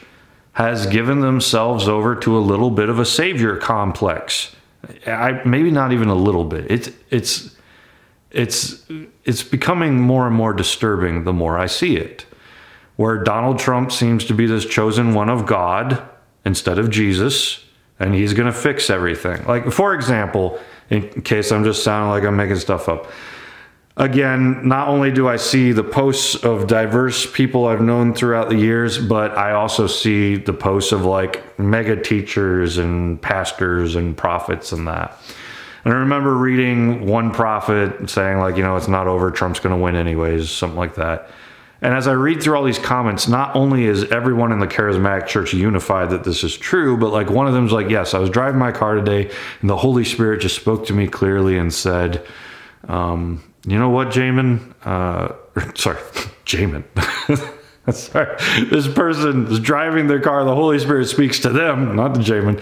has 0.58 0.88
given 0.88 1.20
themselves 1.20 1.88
over 1.88 2.16
to 2.16 2.36
a 2.36 2.40
little 2.40 2.72
bit 2.72 2.90
of 2.90 2.98
a 2.98 3.06
savior 3.06 3.58
complex. 3.58 4.56
I, 5.06 5.40
maybe 5.46 5.70
not 5.70 5.94
even 5.94 6.08
a 6.08 6.16
little 6.16 6.46
bit. 6.46 6.72
It's 6.72 6.90
it's 7.12 7.56
it's 8.32 8.84
it's 9.24 9.44
becoming 9.44 10.02
more 10.02 10.26
and 10.26 10.36
more 10.36 10.54
disturbing 10.54 11.26
the 11.26 11.32
more 11.34 11.60
I 11.60 11.68
see 11.68 11.96
it. 11.96 12.26
Where 12.96 13.24
Donald 13.24 13.60
Trump 13.60 13.92
seems 13.92 14.26
to 14.26 14.34
be 14.34 14.48
this 14.48 14.66
chosen 14.66 15.14
one 15.14 15.30
of 15.30 15.46
God 15.46 16.02
instead 16.44 16.80
of 16.80 16.90
Jesus, 16.90 17.64
and 18.00 18.16
he's 18.16 18.34
going 18.34 18.52
to 18.52 18.60
fix 18.60 18.90
everything. 18.90 19.46
Like 19.46 19.72
for 19.72 19.94
example, 19.94 20.60
in 20.90 21.22
case 21.22 21.52
I'm 21.52 21.66
just 21.66 21.84
sounding 21.84 22.10
like 22.10 22.24
I'm 22.24 22.36
making 22.36 22.56
stuff 22.56 22.90
up. 22.90 23.12
Again, 23.98 24.68
not 24.68 24.90
only 24.90 25.12
do 25.12 25.28
I 25.28 25.38
see 25.38 25.72
the 25.72 25.84
posts 25.84 26.36
of 26.36 26.68
diverse 26.68 27.30
people 27.30 27.66
I've 27.66 27.82
known 27.82 28.14
throughout 28.14 28.48
the 28.48 28.56
years, 28.56 29.00
but 29.00 29.36
I 29.36 29.54
also 29.54 29.88
see 29.88 30.36
the 30.36 30.54
posts 30.54 30.92
of 30.92 31.04
like 31.04 31.60
mega 31.60 32.00
teachers 32.00 32.78
and 32.78 33.20
pastors 33.20 33.96
and 33.96 34.16
prophets 34.16 34.72
and 34.72 34.88
that. 34.88 35.20
And 35.84 35.96
I 35.96 35.98
remember 35.98 36.36
reading 36.36 37.08
one 37.08 37.32
prophet 37.32 38.08
saying, 38.08 38.38
like, 38.38 38.56
you 38.56 38.62
know, 38.62 38.76
it's 38.76 38.88
not 38.88 39.08
over, 39.08 39.32
Trump's 39.32 39.60
going 39.60 39.76
to 39.76 39.82
win 39.82 39.96
anyways, 39.96 40.52
something 40.52 40.78
like 40.78 40.94
that. 40.96 41.32
And 41.82 41.96
as 41.96 42.08
I 42.08 42.12
read 42.12 42.44
through 42.44 42.56
all 42.56 42.64
these 42.64 42.78
comments, 42.78 43.28
not 43.28 43.56
only 43.56 43.86
is 43.86 44.04
everyone 44.12 44.52
in 44.52 44.60
the 44.60 44.68
charismatic 44.68 45.26
church 45.26 45.56
unified 45.56 46.12
that 46.12 46.24
this 46.24 46.44
is 46.44 46.56
true, 46.56 46.98
but 46.98 47.12
like 47.12 47.32
one 47.32 47.48
of 47.48 47.54
them's 47.54 47.72
like, 47.72 47.90
yes, 47.90 48.14
I 48.14 48.20
was 48.20 48.30
driving 48.30 48.60
my 48.60 48.72
car 48.72 48.94
today 48.94 49.32
and 49.62 49.70
the 49.70 49.78
Holy 49.78 50.04
Spirit 50.04 50.42
just 50.42 50.56
spoke 50.56 50.86
to 50.88 50.94
me 50.94 51.08
clearly 51.08 51.58
and 51.58 51.74
said, 51.74 52.24
um, 52.88 53.44
you 53.66 53.78
know 53.78 53.90
what, 53.90 54.10
Jamin? 54.10 54.74
Uh, 54.84 55.34
sorry, 55.76 55.98
Jamin. 56.46 56.84
sorry. 57.94 58.38
This 58.70 58.88
person 58.88 59.48
is 59.48 59.60
driving 59.60 60.08
their 60.08 60.20
car. 60.22 60.44
The 60.46 60.56
Holy 60.56 60.80
Spirit 60.80 61.08
speaks 61.08 61.40
to 61.40 61.50
them, 61.50 61.96
not 61.96 62.16
to 62.16 62.22
Jamin. 62.22 62.62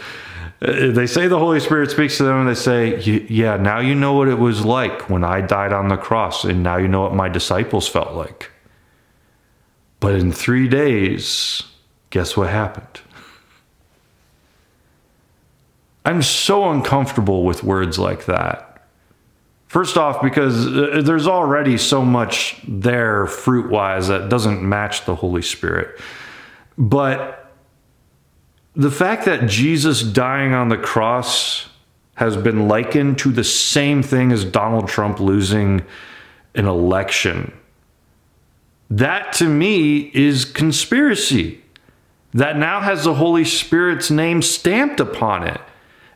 Uh, 0.62 0.92
they 0.92 1.06
say 1.06 1.28
the 1.28 1.40
Holy 1.40 1.60
Spirit 1.60 1.92
speaks 1.92 2.18
to 2.18 2.24
them 2.24 2.40
and 2.40 2.50
they 2.50 2.56
say, 2.56 3.00
Yeah, 3.02 3.58
now 3.58 3.80
you 3.80 3.94
know 3.94 4.14
what 4.14 4.28
it 4.28 4.40
was 4.40 4.64
like 4.66 5.10
when 5.10 5.24
I 5.24 5.42
died 5.42 5.74
on 5.74 5.90
the 5.90 5.98
cross, 5.98 6.44
and 6.44 6.64
now 6.64 6.78
you 6.78 6.88
know 6.88 7.02
what 7.02 7.14
my 7.14 7.30
disciples 7.30 7.88
felt 7.88 8.14
like. 8.14 8.52
But 10.00 10.16
in 10.16 10.32
three 10.32 10.68
days, 10.68 11.64
guess 12.10 12.38
what 12.38 12.50
happened? 12.50 13.02
I'm 16.06 16.22
so 16.22 16.70
uncomfortable 16.70 17.44
with 17.44 17.64
words 17.64 17.98
like 17.98 18.26
that. 18.26 18.65
First 19.76 19.98
off, 19.98 20.22
because 20.22 20.68
uh, 20.68 21.02
there's 21.04 21.28
already 21.28 21.78
so 21.78 22.06
much 22.06 22.56
there 22.66 23.28
fruit 23.28 23.70
wise 23.70 24.08
that 24.08 24.30
doesn't 24.30 24.62
match 24.62 25.04
the 25.04 25.16
Holy 25.16 25.42
Spirit. 25.42 26.00
But 26.78 27.52
the 28.74 28.90
fact 28.90 29.26
that 29.26 29.50
Jesus 29.50 30.02
dying 30.02 30.54
on 30.54 30.70
the 30.70 30.78
cross 30.78 31.68
has 32.14 32.38
been 32.38 32.70
likened 32.70 33.18
to 33.18 33.34
the 33.34 33.44
same 33.44 34.02
thing 34.02 34.32
as 34.32 34.46
Donald 34.46 34.88
Trump 34.88 35.20
losing 35.20 35.86
an 36.54 36.68
election. 36.68 37.52
That 38.90 39.34
to 39.34 39.50
me 39.50 40.10
is 40.14 40.46
conspiracy. 40.46 41.62
That 42.34 42.56
now 42.58 42.80
has 42.80 43.04
the 43.04 43.16
Holy 43.16 43.44
Spirit's 43.44 44.10
name 44.10 44.42
stamped 44.42 45.02
upon 45.02 45.46
it. 45.46 45.60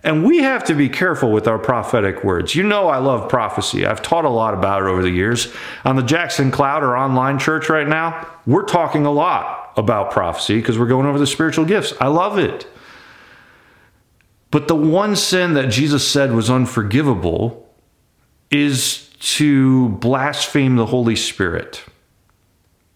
And 0.04 0.26
we 0.26 0.38
have 0.38 0.64
to 0.66 0.76
be 0.76 0.88
careful 0.88 1.32
with 1.32 1.48
our 1.48 1.60
prophetic 1.60 2.24
words. 2.24 2.56
You 2.56 2.64
know, 2.64 2.88
I 2.88 3.00
love 3.00 3.30
prophecy. 3.30 3.86
I've 3.86 4.02
taught 4.02 4.24
a 4.24 4.30
lot 4.30 4.54
about 4.54 4.84
it 4.84 4.86
over 4.86 5.02
the 5.02 5.10
years. 5.10 5.54
On 5.84 5.98
the 5.98 6.04
Jackson 6.04 6.52
Cloud 6.52 6.84
or 6.84 6.96
online 6.96 7.38
church 7.38 7.70
right 7.70 7.88
now, 7.88 8.28
we're 8.46 8.64
talking 8.64 9.06
a 9.06 9.12
lot 9.12 9.74
about 9.76 10.12
prophecy 10.12 10.58
because 10.58 10.80
we're 10.80 10.88
going 10.88 11.06
over 11.06 11.20
the 11.20 11.28
spiritual 11.28 11.66
gifts. 11.66 11.94
I 12.00 12.08
love 12.08 12.38
it. 12.38 12.66
But 14.52 14.68
the 14.68 14.76
one 14.76 15.16
sin 15.16 15.54
that 15.54 15.70
Jesus 15.70 16.08
said 16.08 16.32
was 16.32 16.50
unforgivable 16.50 17.70
is 18.50 19.10
to 19.20 19.90
blaspheme 19.90 20.78
the 20.78 20.86
Holy 20.86 21.16
Spirit. 21.16 21.84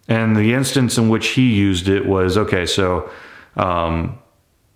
And 0.08 0.36
the 0.36 0.54
instance 0.54 0.98
in 0.98 1.10
which 1.10 1.30
he 1.30 1.54
used 1.54 1.88
it 1.90 2.06
was 2.06 2.38
okay, 2.38 2.66
so 2.66 3.10
um, 3.56 4.20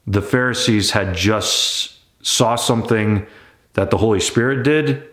the 0.05 0.21
Pharisees 0.21 0.91
had 0.91 1.15
just 1.15 1.96
saw 2.27 2.55
something 2.55 3.25
that 3.73 3.89
the 3.89 3.97
Holy 3.97 4.19
Spirit 4.19 4.63
did, 4.63 5.03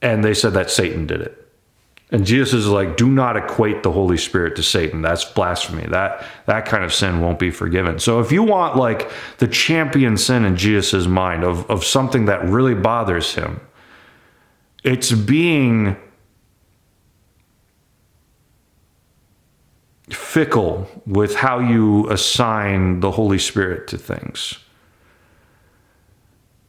and 0.00 0.24
they 0.24 0.32
said 0.32 0.54
that 0.54 0.70
Satan 0.70 1.06
did 1.06 1.20
it. 1.20 1.38
And 2.10 2.26
Jesus 2.26 2.54
is 2.54 2.68
like, 2.68 2.96
do 2.96 3.08
not 3.08 3.36
equate 3.36 3.82
the 3.82 3.92
Holy 3.92 4.16
Spirit 4.16 4.56
to 4.56 4.62
Satan. 4.62 5.02
That's 5.02 5.24
blasphemy. 5.24 5.86
That 5.88 6.24
that 6.46 6.66
kind 6.66 6.84
of 6.84 6.92
sin 6.92 7.20
won't 7.20 7.38
be 7.38 7.50
forgiven. 7.50 7.98
So 7.98 8.20
if 8.20 8.32
you 8.32 8.42
want 8.42 8.76
like 8.76 9.10
the 9.38 9.48
champion 9.48 10.16
sin 10.16 10.44
in 10.44 10.56
Jesus' 10.56 11.06
mind 11.06 11.44
of, 11.44 11.70
of 11.70 11.84
something 11.84 12.26
that 12.26 12.44
really 12.44 12.74
bothers 12.74 13.34
him, 13.34 13.60
it's 14.84 15.12
being 15.12 15.96
fickle 20.10 20.88
with 21.06 21.34
how 21.34 21.58
you 21.58 22.10
assign 22.10 23.00
the 23.00 23.10
Holy 23.10 23.38
Spirit 23.38 23.88
to 23.88 23.98
things. 23.98 24.58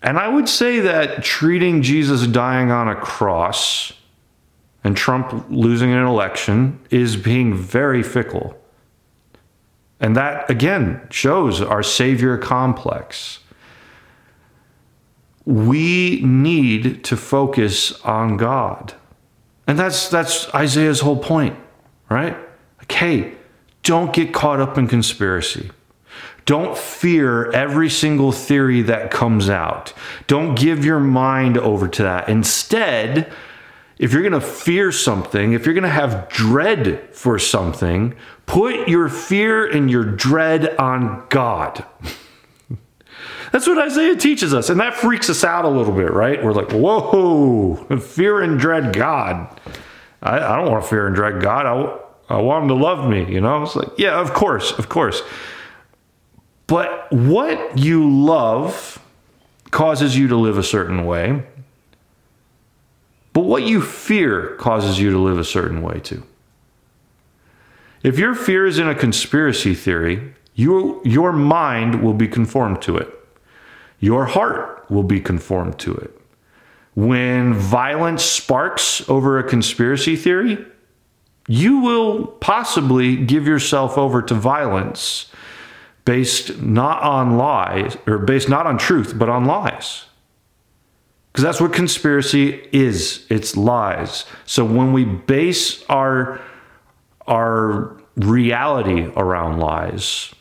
And 0.03 0.19
I 0.19 0.27
would 0.27 0.49
say 0.49 0.81
that 0.81 1.23
treating 1.23 1.81
Jesus 1.81 2.27
dying 2.27 2.71
on 2.71 2.89
a 2.89 2.95
cross 2.95 3.93
and 4.83 4.97
Trump 4.97 5.45
losing 5.49 5.93
an 5.93 6.03
election 6.03 6.79
is 6.89 7.15
being 7.15 7.55
very 7.55 8.03
fickle. 8.03 8.59
And 10.01 10.17
that, 10.17 10.49
again, 10.49 11.07
shows 11.09 11.61
our 11.61 11.81
savior 11.81 12.37
complex. 12.37 13.39
We 15.45 16.21
need 16.21 17.05
to 17.05 17.15
focus 17.15 17.93
on 18.01 18.35
God. 18.35 18.93
And 19.65 19.79
that's, 19.79 20.09
that's 20.09 20.53
Isaiah's 20.53 20.99
whole 20.99 21.17
point, 21.17 21.57
right? 22.09 22.35
Okay, 22.83 23.33
don't 23.83 24.11
get 24.11 24.33
caught 24.33 24.59
up 24.59 24.77
in 24.77 24.89
conspiracy. 24.89 25.71
Don't 26.45 26.77
fear 26.77 27.49
every 27.51 27.89
single 27.89 28.31
theory 28.31 28.81
that 28.83 29.11
comes 29.11 29.49
out. 29.49 29.93
Don't 30.27 30.55
give 30.55 30.83
your 30.83 30.99
mind 30.99 31.57
over 31.57 31.87
to 31.87 32.03
that. 32.03 32.27
Instead, 32.27 33.31
if 33.97 34.11
you're 34.11 34.21
going 34.21 34.33
to 34.33 34.41
fear 34.41 34.91
something, 34.91 35.53
if 35.53 35.65
you're 35.65 35.73
going 35.73 35.83
to 35.83 35.89
have 35.89 36.27
dread 36.29 37.09
for 37.15 37.39
something, 37.39 38.15
put 38.45 38.89
your 38.89 39.07
fear 39.07 39.65
and 39.65 39.89
your 39.89 40.03
dread 40.03 40.75
on 40.77 41.25
God. 41.29 41.85
That's 43.53 43.67
what 43.67 43.77
Isaiah 43.77 44.15
teaches 44.15 44.53
us. 44.53 44.69
And 44.69 44.79
that 44.79 44.95
freaks 44.95 45.29
us 45.29 45.43
out 45.43 45.63
a 45.63 45.69
little 45.69 45.93
bit, 45.93 46.11
right? 46.11 46.43
We're 46.43 46.53
like, 46.53 46.71
whoa, 46.71 47.75
fear 47.99 48.41
and 48.41 48.59
dread 48.59 48.93
God. 48.93 49.59
I, 50.23 50.37
I 50.39 50.57
don't 50.57 50.71
want 50.71 50.83
to 50.83 50.89
fear 50.89 51.05
and 51.05 51.15
dread 51.15 51.41
God. 51.41 51.65
I, 51.67 52.35
I 52.35 52.41
want 52.41 52.63
him 52.63 52.69
to 52.69 52.75
love 52.75 53.07
me, 53.07 53.31
you 53.31 53.41
know? 53.41 53.61
It's 53.61 53.75
like, 53.75 53.89
yeah, 53.97 54.19
of 54.19 54.33
course, 54.33 54.71
of 54.71 54.89
course. 54.89 55.21
But 56.67 57.11
what 57.11 57.77
you 57.77 58.09
love 58.09 58.99
causes 59.71 60.17
you 60.17 60.27
to 60.27 60.35
live 60.35 60.57
a 60.57 60.63
certain 60.63 61.05
way. 61.05 61.43
But 63.33 63.41
what 63.41 63.63
you 63.63 63.81
fear 63.81 64.55
causes 64.57 64.99
you 64.99 65.11
to 65.11 65.17
live 65.17 65.39
a 65.39 65.43
certain 65.43 65.81
way 65.81 65.99
too. 65.99 66.23
If 68.03 68.19
your 68.19 68.35
fear 68.35 68.65
is 68.65 68.77
in 68.77 68.87
a 68.87 68.95
conspiracy 68.95 69.73
theory, 69.73 70.33
you, 70.55 71.01
your 71.03 71.31
mind 71.31 72.03
will 72.03 72.13
be 72.13 72.27
conformed 72.27 72.81
to 72.83 72.97
it. 72.97 73.09
Your 73.99 74.25
heart 74.25 74.85
will 74.89 75.03
be 75.03 75.19
conformed 75.19 75.79
to 75.79 75.93
it. 75.95 76.19
When 76.95 77.53
violence 77.53 78.23
sparks 78.23 79.07
over 79.09 79.39
a 79.39 79.43
conspiracy 79.43 80.15
theory, 80.15 80.63
you 81.47 81.79
will 81.79 82.27
possibly 82.27 83.15
give 83.15 83.47
yourself 83.47 83.97
over 83.97 84.21
to 84.21 84.35
violence 84.35 85.31
based 86.05 86.61
not 86.61 87.01
on 87.01 87.37
lies 87.37 87.97
or 88.07 88.17
based 88.19 88.49
not 88.49 88.67
on 88.67 88.77
truth, 88.77 89.17
but 89.17 89.29
on 89.29 89.45
lies. 89.45 90.05
Because 91.31 91.43
that's 91.43 91.61
what 91.61 91.73
conspiracy 91.73 92.67
is 92.71 93.25
it's 93.29 93.57
lies. 93.57 94.25
So 94.45 94.63
when 94.63 94.93
we 94.93 95.03
base 95.03 95.83
our, 95.89 96.39
our 97.25 97.97
reality 98.15 99.11
around 99.15 99.59
lies, 99.59 100.33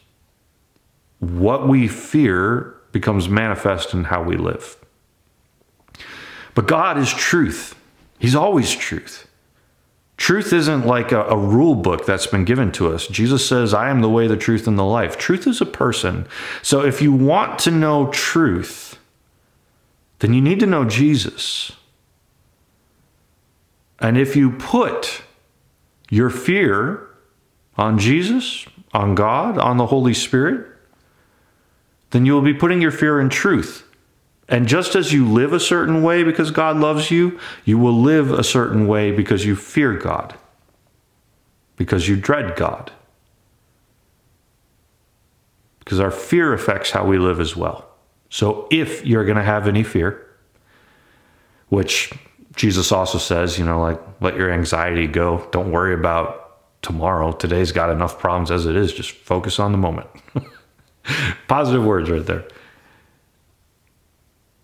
what 1.20 1.66
we 1.66 1.88
fear 1.88 2.76
becomes 2.90 3.28
manifest 3.28 3.94
in 3.94 4.04
how 4.04 4.22
we 4.22 4.36
live. 4.36 4.76
But 6.54 6.66
God 6.66 6.98
is 6.98 7.12
truth, 7.12 7.74
He's 8.18 8.34
always 8.34 8.74
truth. 8.74 9.26
Truth 10.22 10.52
isn't 10.52 10.86
like 10.86 11.10
a, 11.10 11.24
a, 11.24 11.36
rule 11.36 11.74
book 11.74 12.06
that's 12.06 12.28
been 12.28 12.44
given 12.44 12.70
to 12.70 12.94
us. 12.94 13.08
Jesus 13.08 13.44
says, 13.44 13.74
I 13.74 13.90
am 13.90 14.02
the 14.02 14.08
way, 14.08 14.28
the 14.28 14.36
truth, 14.36 14.68
and 14.68 14.78
the 14.78 14.84
life. 14.84 15.18
Truth 15.18 15.48
is 15.48 15.60
a 15.60 15.66
person. 15.66 16.28
So 16.62 16.84
if 16.84 17.02
you 17.02 17.12
want 17.12 17.58
to 17.58 17.72
know 17.72 18.06
truth, 18.06 19.00
then 20.20 20.32
you 20.32 20.40
need 20.40 20.60
to 20.60 20.66
know 20.66 20.84
Jesus. 20.84 21.72
And 23.98 24.16
if 24.16 24.36
you 24.36 24.52
put 24.52 25.24
your 26.08 26.30
fear 26.30 27.04
on 27.76 27.98
Jesus, 27.98 28.64
on 28.94 29.16
God, 29.16 29.58
on 29.58 29.76
the 29.76 29.86
Holy 29.86 30.14
Spirit, 30.14 30.68
then 32.10 32.26
you 32.26 32.32
will 32.34 32.42
be 32.42 32.54
putting 32.54 32.80
your 32.80 32.92
fear 32.92 33.20
in 33.20 33.28
truth. 33.28 33.91
And 34.48 34.66
just 34.66 34.94
as 34.94 35.12
you 35.12 35.26
live 35.26 35.52
a 35.52 35.60
certain 35.60 36.02
way 36.02 36.24
because 36.24 36.50
God 36.50 36.76
loves 36.76 37.10
you, 37.10 37.38
you 37.64 37.78
will 37.78 37.98
live 37.98 38.30
a 38.32 38.44
certain 38.44 38.86
way 38.86 39.10
because 39.10 39.44
you 39.44 39.56
fear 39.56 39.94
God, 39.94 40.34
because 41.76 42.08
you 42.08 42.16
dread 42.16 42.56
God. 42.56 42.92
Because 45.78 46.00
our 46.00 46.10
fear 46.10 46.52
affects 46.52 46.90
how 46.90 47.04
we 47.04 47.18
live 47.18 47.40
as 47.40 47.56
well. 47.56 47.88
So 48.30 48.68
if 48.70 49.04
you're 49.04 49.24
going 49.24 49.36
to 49.36 49.42
have 49.42 49.66
any 49.66 49.82
fear, 49.82 50.26
which 51.68 52.12
Jesus 52.54 52.92
also 52.92 53.18
says, 53.18 53.58
you 53.58 53.64
know, 53.64 53.80
like, 53.80 54.00
let 54.20 54.36
your 54.36 54.50
anxiety 54.50 55.06
go. 55.06 55.46
Don't 55.52 55.72
worry 55.72 55.94
about 55.94 56.42
tomorrow. 56.82 57.32
Today's 57.32 57.72
got 57.72 57.90
enough 57.90 58.18
problems 58.18 58.50
as 58.50 58.66
it 58.66 58.76
is. 58.76 58.92
Just 58.92 59.12
focus 59.12 59.58
on 59.58 59.72
the 59.72 59.78
moment. 59.78 60.08
Positive 61.48 61.84
words 61.84 62.10
right 62.10 62.24
there. 62.24 62.44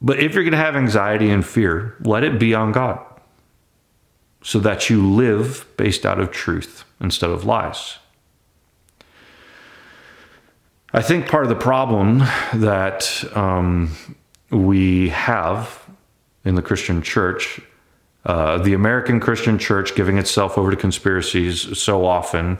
But 0.01 0.21
if 0.21 0.35
you're 0.35 0.45
going 0.45 0.53
to 0.53 0.59
have 0.59 0.77
anxiety 0.77 1.31
and 1.31 1.45
fear, 1.45 1.97
let 2.01 2.23
it 2.23 2.39
be 2.39 2.55
on 2.55 2.73
God 2.73 3.05
so 4.43 4.61
that 4.61 4.89
you 4.89 5.05
live 5.07 5.67
based 5.77 6.07
out 6.07 6.21
of 6.21 6.31
truth 6.31 6.85
instead 7.01 7.31
of 7.31 7.45
lies. 7.45 7.99
I 10.93 11.03
think 11.03 11.29
part 11.29 11.43
of 11.43 11.51
the 11.51 11.57
problem 11.57 12.21
that 12.55 13.23
um, 13.37 13.95
we 14.51 15.11
have 15.11 15.87
in 16.45 16.55
the 16.55 16.63
Christian 16.63 17.03
church, 17.03 17.61
uh, 18.25 18.59
the 18.59 18.73
American 18.73 19.21
Christian 19.21 19.59
church 19.59 19.95
giving 19.95 20.17
itself 20.17 20.57
over 20.57 20.71
to 20.71 20.77
conspiracies 20.77 21.79
so 21.79 22.07
often, 22.07 22.59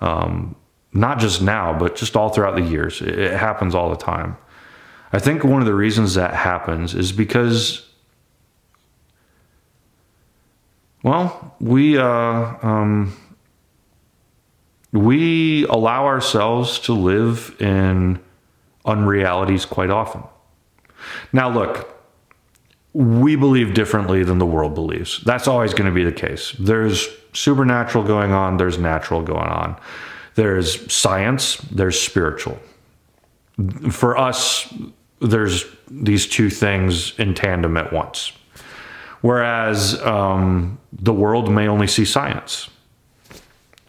um, 0.00 0.56
not 0.94 1.18
just 1.18 1.42
now, 1.42 1.78
but 1.78 1.96
just 1.96 2.16
all 2.16 2.30
throughout 2.30 2.54
the 2.54 2.62
years. 2.62 3.02
It, 3.02 3.18
it 3.18 3.32
happens 3.34 3.74
all 3.74 3.90
the 3.90 3.96
time. 3.96 4.38
I 5.12 5.18
think 5.18 5.44
one 5.44 5.60
of 5.60 5.66
the 5.66 5.74
reasons 5.74 6.14
that 6.14 6.34
happens 6.34 6.94
is 6.94 7.12
because, 7.12 7.88
well, 11.02 11.54
we 11.60 11.96
uh, 11.96 12.54
um, 12.62 13.16
we 14.92 15.66
allow 15.66 16.06
ourselves 16.06 16.78
to 16.80 16.92
live 16.92 17.54
in 17.60 18.18
unrealities 18.84 19.64
quite 19.64 19.90
often. 19.90 20.22
Now, 21.32 21.50
look, 21.50 21.92
we 22.92 23.36
believe 23.36 23.74
differently 23.74 24.24
than 24.24 24.38
the 24.38 24.46
world 24.46 24.74
believes. 24.74 25.20
That's 25.24 25.46
always 25.46 25.74
going 25.74 25.88
to 25.88 25.94
be 25.94 26.04
the 26.04 26.12
case. 26.12 26.52
There's 26.58 27.08
supernatural 27.32 28.04
going 28.04 28.32
on. 28.32 28.56
There's 28.56 28.78
natural 28.78 29.22
going 29.22 29.48
on. 29.48 29.76
There's 30.34 30.90
science. 30.92 31.56
There's 31.70 32.00
spiritual. 32.00 32.58
For 33.90 34.16
us, 34.16 34.72
there's 35.20 35.64
these 35.90 36.26
two 36.26 36.50
things 36.50 37.18
in 37.18 37.34
tandem 37.34 37.76
at 37.76 37.92
once. 37.92 38.32
Whereas 39.20 40.00
um, 40.02 40.78
the 40.92 41.12
world 41.12 41.50
may 41.50 41.68
only 41.68 41.86
see 41.86 42.04
science. 42.04 42.68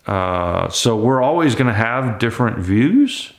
Uh, 0.05 0.69
so 0.69 0.95
we're 0.95 1.21
always 1.21 1.53
going 1.53 1.67
to 1.67 1.73
have 1.73 2.17
different 2.17 2.59
views. 2.59 3.33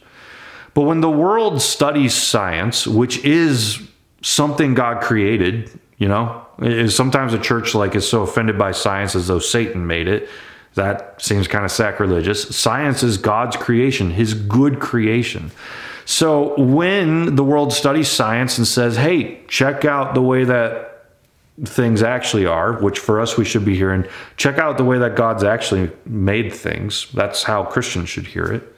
But 0.75 0.83
when 0.83 1.01
the 1.01 1.11
world 1.11 1.63
studies 1.63 2.15
science, 2.15 2.87
which 2.87 3.25
is 3.25 3.81
something 4.23 4.75
God 4.75 5.03
created, 5.03 5.71
you 5.97 6.09
know, 6.09 6.47
sometimes 6.89 7.35
a 7.35 7.39
church 7.39 7.75
like 7.75 7.95
is 7.95 8.09
so 8.09 8.23
offended 8.23 8.59
by 8.59 8.73
science 8.73 9.17
as 9.17 9.27
though 9.27 9.39
Satan 9.39 9.87
made 9.87 10.09
it. 10.09 10.29
That 10.75 11.21
seems 11.21 11.49
kind 11.49 11.65
of 11.65 11.73
sacrilegious. 11.73 12.55
Science 12.57 13.03
is 13.03 13.19
God's 13.19 13.57
creation, 13.57 14.11
His 14.11 14.35
good 14.35 14.79
creation. 14.79 15.51
So 16.11 16.59
when 16.59 17.37
the 17.37 17.45
world 17.45 17.71
studies 17.71 18.09
science 18.09 18.57
and 18.57 18.67
says, 18.67 18.97
hey, 18.97 19.45
check 19.47 19.85
out 19.85 20.15
the 20.15 20.23
way 20.23 20.43
that 20.43 21.05
things 21.67 22.03
actually 22.03 22.47
are, 22.47 22.81
which 22.81 22.99
for 22.99 23.21
us 23.21 23.37
we 23.37 23.45
should 23.45 23.67
be 23.67 23.77
hearing, 23.77 24.07
check 24.39 24.57
out 24.57 24.79
the 24.79 24.85
way 24.85 24.97
that 25.01 25.17
God's 25.17 25.45
actually 25.45 25.91
made 26.07 26.51
things. 26.51 27.09
That's 27.13 27.43
how 27.43 27.63
Christians 27.63 28.09
should 28.09 28.27
hear 28.27 28.45
it. 28.45 28.75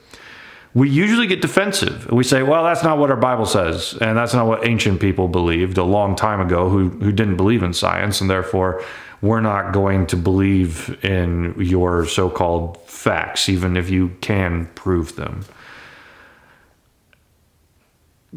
We 0.75 0.91
usually 0.91 1.29
get 1.29 1.41
defensive. 1.41 2.09
and 2.09 2.17
We 2.17 2.25
say, 2.25 2.43
well, 2.43 2.65
that's 2.65 2.83
not 2.83 2.99
what 2.99 3.13
our 3.13 3.17
Bible 3.17 3.47
says. 3.47 3.97
And 4.01 4.19
that's 4.19 4.35
not 4.35 4.49
what 4.49 4.67
ancient 4.67 5.01
people 5.01 5.29
believed 5.29 5.79
a 5.79 5.85
long 5.85 6.17
time 6.17 6.41
ago 6.41 6.69
who, 6.69 6.89
who 6.89 7.13
didn't 7.13 7.37
believe 7.37 7.63
in 7.63 7.73
science. 7.73 8.21
And 8.21 8.29
therefore, 8.29 8.83
we're 9.23 9.41
not 9.41 9.73
going 9.73 10.09
to 10.09 10.17
believe 10.17 10.99
in 11.05 11.55
your 11.61 12.07
so 12.07 12.29
called 12.29 12.81
facts, 12.89 13.49
even 13.49 13.77
if 13.77 13.89
you 13.89 14.17
can 14.21 14.67
prove 14.75 15.15
them. 15.15 15.45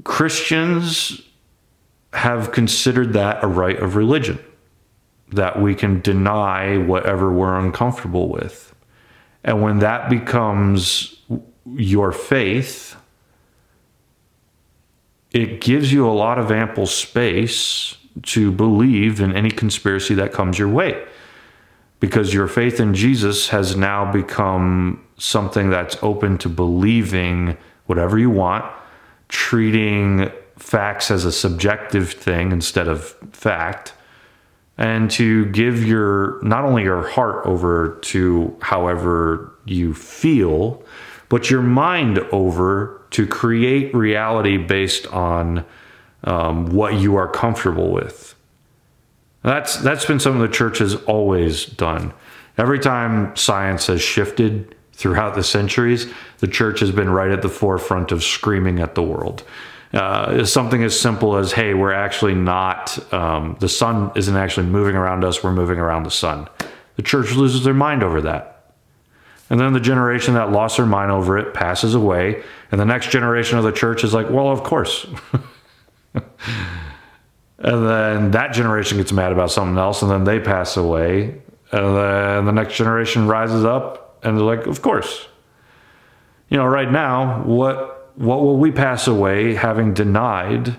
Christians 0.04 1.22
have 2.14 2.52
considered 2.52 3.14
that 3.14 3.44
a 3.44 3.48
right 3.48 3.78
of 3.78 3.96
religion, 3.96 4.40
that 5.32 5.62
we 5.62 5.76
can 5.76 6.02
deny 6.02 6.78
whatever 6.78 7.32
we're 7.32 7.58
uncomfortable 7.58 8.30
with. 8.30 8.74
And 9.44 9.62
when 9.62 9.80
that 9.80 10.10
becomes 10.10 11.22
your 11.76 12.12
faith, 12.12 12.96
it 15.32 15.62
gives 15.62 15.92
you 15.92 16.08
a 16.08 16.12
lot 16.12 16.38
of 16.38 16.52
ample 16.52 16.86
space 16.86 17.98
to 18.24 18.52
believe 18.52 19.20
in 19.20 19.36
any 19.36 19.50
conspiracy 19.50 20.14
that 20.16 20.32
comes 20.32 20.60
your 20.60 20.70
way. 20.70 21.04
Because 22.00 22.34
your 22.34 22.48
faith 22.48 22.80
in 22.80 22.94
Jesus 22.94 23.50
has 23.50 23.76
now 23.76 24.12
become 24.12 25.04
something 25.18 25.70
that's 25.70 25.98
open 26.04 26.38
to 26.40 26.50
believing 26.50 27.58
whatever 27.86 28.20
you 28.20 28.30
want 28.30 28.66
treating 29.34 30.32
facts 30.58 31.10
as 31.10 31.26
a 31.26 31.32
subjective 31.32 32.14
thing 32.14 32.52
instead 32.52 32.88
of 32.88 33.04
fact 33.32 33.94
and 34.78 35.10
to 35.10 35.46
give 35.48 35.84
your 35.84 36.40
not 36.44 36.64
only 36.64 36.84
your 36.84 37.08
heart 37.10 37.44
over 37.46 37.98
to 38.02 38.56
however 38.62 39.52
you 39.66 39.92
feel 39.94 40.84
but 41.30 41.50
your 41.50 41.64
mind 41.64 42.20
over 42.32 43.02
to 43.10 43.26
create 43.26 43.94
reality 43.96 44.56
based 44.56 45.08
on 45.08 45.66
um, 46.26 46.68
what 46.68 46.94
you 46.94 47.16
are 47.16 47.28
comfortable 47.28 47.92
with. 47.92 48.36
That's 49.42 49.78
that's 49.78 50.06
been 50.06 50.20
something 50.20 50.44
the 50.44 50.48
church 50.48 50.78
has 50.78 50.94
always 51.06 51.66
done. 51.66 52.14
Every 52.56 52.78
time 52.78 53.36
science 53.36 53.88
has 53.88 54.00
shifted 54.00 54.76
throughout 55.04 55.36
the 55.36 55.44
centuries, 55.44 56.10
the 56.40 56.48
church 56.48 56.80
has 56.80 56.90
been 56.90 57.10
right 57.10 57.30
at 57.30 57.42
the 57.42 57.50
forefront 57.50 58.14
of 58.14 58.24
screaming 58.24 58.80
at 58.80 58.96
the 58.96 59.04
world. 59.04 59.44
Uh, 59.94 60.46
something 60.46 60.82
as 60.82 60.98
simple 60.98 61.36
as, 61.36 61.52
hey, 61.52 61.74
we're 61.74 61.92
actually 61.92 62.34
not, 62.34 63.14
um, 63.14 63.58
the 63.60 63.68
sun 63.68 64.14
isn't 64.16 64.38
actually 64.38 64.66
moving 64.66 64.96
around 64.96 65.26
us, 65.26 65.44
we're 65.44 65.52
moving 65.52 65.78
around 65.78 66.04
the 66.04 66.10
sun. 66.10 66.48
The 66.96 67.02
church 67.02 67.34
loses 67.34 67.66
their 67.66 67.74
mind 67.74 68.02
over 68.02 68.22
that. 68.22 68.72
And 69.50 69.60
then 69.60 69.74
the 69.74 69.82
generation 69.82 70.36
that 70.36 70.54
lost 70.54 70.78
their 70.78 70.86
mind 70.86 71.12
over 71.12 71.38
it 71.38 71.54
passes 71.54 71.96
away. 71.96 72.42
And 72.72 72.80
the 72.80 72.86
next 72.86 73.10
generation 73.10 73.58
of 73.58 73.66
the 73.66 73.74
church 73.74 74.06
is 74.06 74.14
like, 74.14 74.30
well, 74.30 74.48
of 74.48 74.64
course. 74.64 75.06
and 76.14 76.24
then 77.60 78.32
that 78.32 78.54
generation 78.54 79.00
gets 79.00 79.12
mad 79.12 79.34
about 79.34 79.52
something 79.52 79.78
else, 79.78 80.02
and 80.02 80.10
then 80.10 80.24
they 80.24 80.40
pass 80.40 80.78
away. 80.78 81.42
And 81.74 81.98
then 81.98 82.46
the 82.46 82.54
next 82.54 82.78
generation 82.78 83.28
rises 83.28 83.66
up 83.66 84.03
and 84.24 84.38
they're 84.38 84.46
like, 84.46 84.68
of 84.68 84.82
course. 84.82 85.28
You 86.50 86.58
know, 86.58 86.66
right 86.66 86.92
now, 86.92 87.44
what 87.44 88.12
what 88.16 88.42
will 88.42 88.58
we 88.58 88.72
pass 88.72 89.08
away 89.08 89.56
having 89.56 89.94
denied 89.94 90.76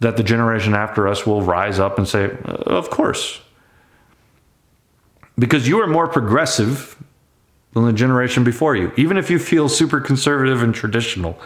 that 0.00 0.16
the 0.16 0.22
generation 0.22 0.74
after 0.74 1.08
us 1.08 1.26
will 1.26 1.40
rise 1.40 1.78
up 1.78 1.98
and 1.98 2.06
say, 2.06 2.24
uh, 2.44 2.52
of 2.66 2.90
course. 2.90 3.40
Because 5.38 5.66
you 5.66 5.80
are 5.80 5.86
more 5.86 6.08
progressive 6.08 7.02
than 7.72 7.86
the 7.86 7.92
generation 7.92 8.44
before 8.44 8.76
you. 8.76 8.92
Even 8.96 9.16
if 9.16 9.30
you 9.30 9.38
feel 9.38 9.68
super 9.68 10.00
conservative 10.00 10.62
and 10.62 10.74
traditional, 10.74 11.38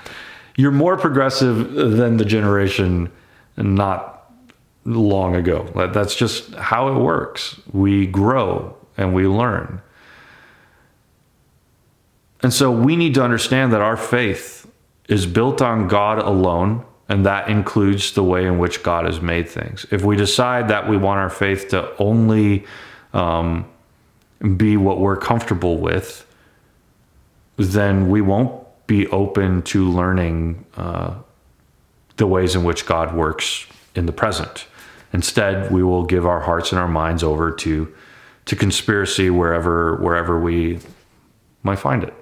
you're 0.56 0.70
more 0.72 0.96
progressive 0.96 1.72
than 1.72 2.16
the 2.16 2.24
generation 2.24 3.10
not 3.56 4.32
long 4.84 5.34
ago. 5.34 5.68
That's 5.92 6.14
just 6.14 6.54
how 6.54 6.88
it 6.88 7.00
works. 7.00 7.60
We 7.72 8.06
grow 8.06 8.76
and 8.96 9.14
we 9.14 9.26
learn. 9.26 9.80
And 12.42 12.52
so 12.52 12.70
we 12.70 12.96
need 12.96 13.14
to 13.14 13.22
understand 13.22 13.72
that 13.72 13.80
our 13.80 13.96
faith 13.96 14.66
is 15.08 15.26
built 15.26 15.60
on 15.60 15.88
God 15.88 16.18
alone, 16.18 16.84
and 17.08 17.26
that 17.26 17.48
includes 17.48 18.12
the 18.12 18.22
way 18.22 18.46
in 18.46 18.58
which 18.58 18.82
God 18.82 19.04
has 19.04 19.20
made 19.20 19.48
things. 19.48 19.84
If 19.90 20.04
we 20.04 20.16
decide 20.16 20.68
that 20.68 20.88
we 20.88 20.96
want 20.96 21.18
our 21.18 21.30
faith 21.30 21.68
to 21.68 21.94
only 21.98 22.64
um, 23.12 23.68
be 24.56 24.76
what 24.76 24.98
we're 24.98 25.16
comfortable 25.16 25.78
with, 25.78 26.24
then 27.56 28.08
we 28.08 28.20
won't 28.20 28.64
be 28.86 29.06
open 29.08 29.62
to 29.62 29.90
learning 29.90 30.64
uh, 30.76 31.14
the 32.16 32.26
ways 32.26 32.54
in 32.54 32.64
which 32.64 32.86
God 32.86 33.14
works 33.14 33.66
in 33.94 34.06
the 34.06 34.12
present. 34.12 34.66
Instead, 35.12 35.70
we 35.72 35.82
will 35.82 36.04
give 36.04 36.24
our 36.24 36.40
hearts 36.40 36.72
and 36.72 36.80
our 36.80 36.88
minds 36.88 37.22
over 37.22 37.50
to 37.52 37.92
to 38.46 38.56
conspiracy 38.56 39.30
wherever 39.30 39.96
wherever 39.96 40.40
we 40.40 40.78
might 41.62 41.78
find 41.78 42.02
it. 42.02 42.14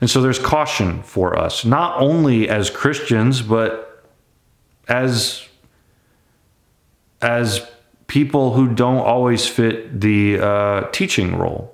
And 0.00 0.10
so 0.10 0.20
there's 0.20 0.38
caution 0.38 1.02
for 1.02 1.38
us, 1.38 1.64
not 1.64 2.00
only 2.00 2.48
as 2.48 2.70
Christians, 2.70 3.42
but 3.42 4.04
as 4.88 5.46
as 7.22 7.66
people 8.06 8.52
who 8.52 8.68
don't 8.68 8.98
always 8.98 9.46
fit 9.46 10.00
the 10.00 10.38
uh, 10.38 10.90
teaching 10.90 11.36
role. 11.36 11.72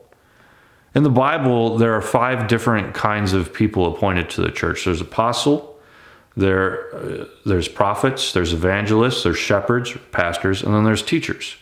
In 0.95 1.03
the 1.03 1.11
Bible, 1.11 1.79
there 1.79 1.95
are 1.95 2.03
five 2.03 2.49
different 2.49 2.95
kinds 2.95 3.33
of 3.33 3.53
people 3.53 3.93
appointed 3.93 4.31
to 4.31 4.43
the 4.43 4.51
church. 4.51 4.85
There's 4.85 5.01
apostle, 5.01 5.79
there, 6.37 6.95
uh, 6.95 7.25
there's 7.45 7.69
prophets, 7.69 8.33
there's 8.33 8.53
evangelists, 8.53 9.25
there's 9.25 9.39
shepherds, 9.39 9.97
pastors, 10.13 10.63
and 10.63 10.75
then 10.75 10.85
there's 10.85 11.03
teachers. 11.03 11.57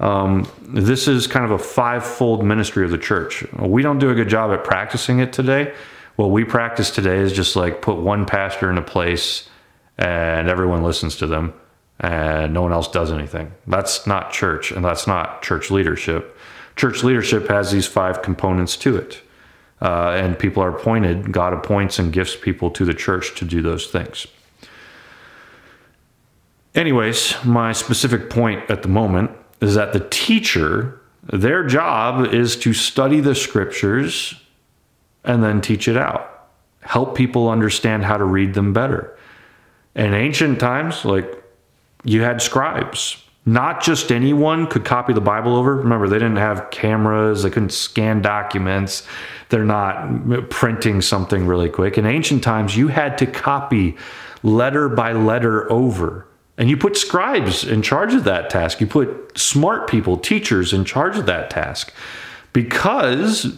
Um, 0.00 0.48
this 0.62 1.08
is 1.08 1.26
kind 1.26 1.44
of 1.44 1.50
a 1.50 1.58
five-fold 1.58 2.44
ministry 2.44 2.84
of 2.84 2.90
the 2.90 2.98
church. 2.98 3.44
We 3.52 3.82
don't 3.82 3.98
do 3.98 4.10
a 4.10 4.14
good 4.14 4.28
job 4.28 4.52
at 4.52 4.64
practicing 4.64 5.18
it 5.18 5.32
today. 5.32 5.74
What 6.16 6.30
we 6.30 6.44
practice 6.44 6.90
today 6.90 7.18
is 7.18 7.32
just 7.32 7.56
like 7.56 7.82
put 7.82 7.98
one 7.98 8.26
pastor 8.26 8.70
in 8.70 8.78
a 8.78 8.82
place 8.82 9.48
and 9.96 10.48
everyone 10.48 10.82
listens 10.82 11.16
to 11.16 11.26
them 11.26 11.52
and 12.00 12.54
no 12.54 12.62
one 12.62 12.72
else 12.72 12.88
does 12.88 13.10
anything. 13.10 13.52
That's 13.66 14.06
not 14.06 14.32
church 14.32 14.70
and 14.70 14.84
that's 14.84 15.06
not 15.06 15.42
church 15.42 15.70
leadership. 15.70 16.36
Church 16.76 17.02
leadership 17.02 17.48
has 17.48 17.72
these 17.72 17.86
five 17.86 18.22
components 18.22 18.76
to 18.78 18.96
it. 18.96 19.22
Uh, 19.80 20.10
and 20.10 20.38
people 20.38 20.62
are 20.62 20.76
appointed, 20.76 21.32
God 21.32 21.52
appoints 21.52 22.00
and 22.00 22.12
gifts 22.12 22.36
people 22.36 22.70
to 22.72 22.84
the 22.84 22.94
church 22.94 23.36
to 23.36 23.44
do 23.44 23.62
those 23.62 23.86
things. 23.86 24.26
Anyways, 26.74 27.34
my 27.44 27.72
specific 27.72 28.28
point 28.28 28.68
at 28.70 28.82
the 28.82 28.88
moment 28.88 29.30
is 29.60 29.74
that 29.74 29.92
the 29.92 30.06
teacher, 30.10 31.00
their 31.24 31.64
job 31.64 32.32
is 32.32 32.56
to 32.56 32.72
study 32.72 33.20
the 33.20 33.34
scriptures 33.34 34.34
and 35.24 35.42
then 35.42 35.60
teach 35.60 35.88
it 35.88 35.96
out, 35.96 36.48
help 36.80 37.16
people 37.16 37.48
understand 37.48 38.04
how 38.04 38.16
to 38.16 38.24
read 38.24 38.54
them 38.54 38.72
better. 38.72 39.16
In 39.94 40.14
ancient 40.14 40.60
times, 40.60 41.04
like 41.04 41.42
you 42.04 42.22
had 42.22 42.40
scribes. 42.40 43.22
Not 43.44 43.82
just 43.82 44.12
anyone 44.12 44.66
could 44.66 44.84
copy 44.84 45.14
the 45.14 45.22
Bible 45.22 45.56
over. 45.56 45.76
Remember, 45.76 46.06
they 46.06 46.18
didn't 46.18 46.36
have 46.36 46.70
cameras, 46.70 47.42
they 47.42 47.50
couldn't 47.50 47.72
scan 47.72 48.20
documents, 48.20 49.06
they're 49.48 49.64
not 49.64 50.50
printing 50.50 51.00
something 51.00 51.46
really 51.46 51.70
quick. 51.70 51.96
In 51.96 52.04
ancient 52.04 52.44
times, 52.44 52.76
you 52.76 52.88
had 52.88 53.16
to 53.18 53.26
copy 53.26 53.96
letter 54.42 54.88
by 54.90 55.12
letter 55.12 55.70
over. 55.72 56.27
And 56.58 56.68
you 56.68 56.76
put 56.76 56.96
scribes 56.96 57.64
in 57.64 57.82
charge 57.82 58.12
of 58.12 58.24
that 58.24 58.50
task. 58.50 58.80
You 58.80 58.86
put 58.88 59.38
smart 59.38 59.88
people, 59.88 60.18
teachers 60.18 60.72
in 60.72 60.84
charge 60.84 61.16
of 61.16 61.24
that 61.26 61.48
task. 61.48 61.92
Because 62.52 63.56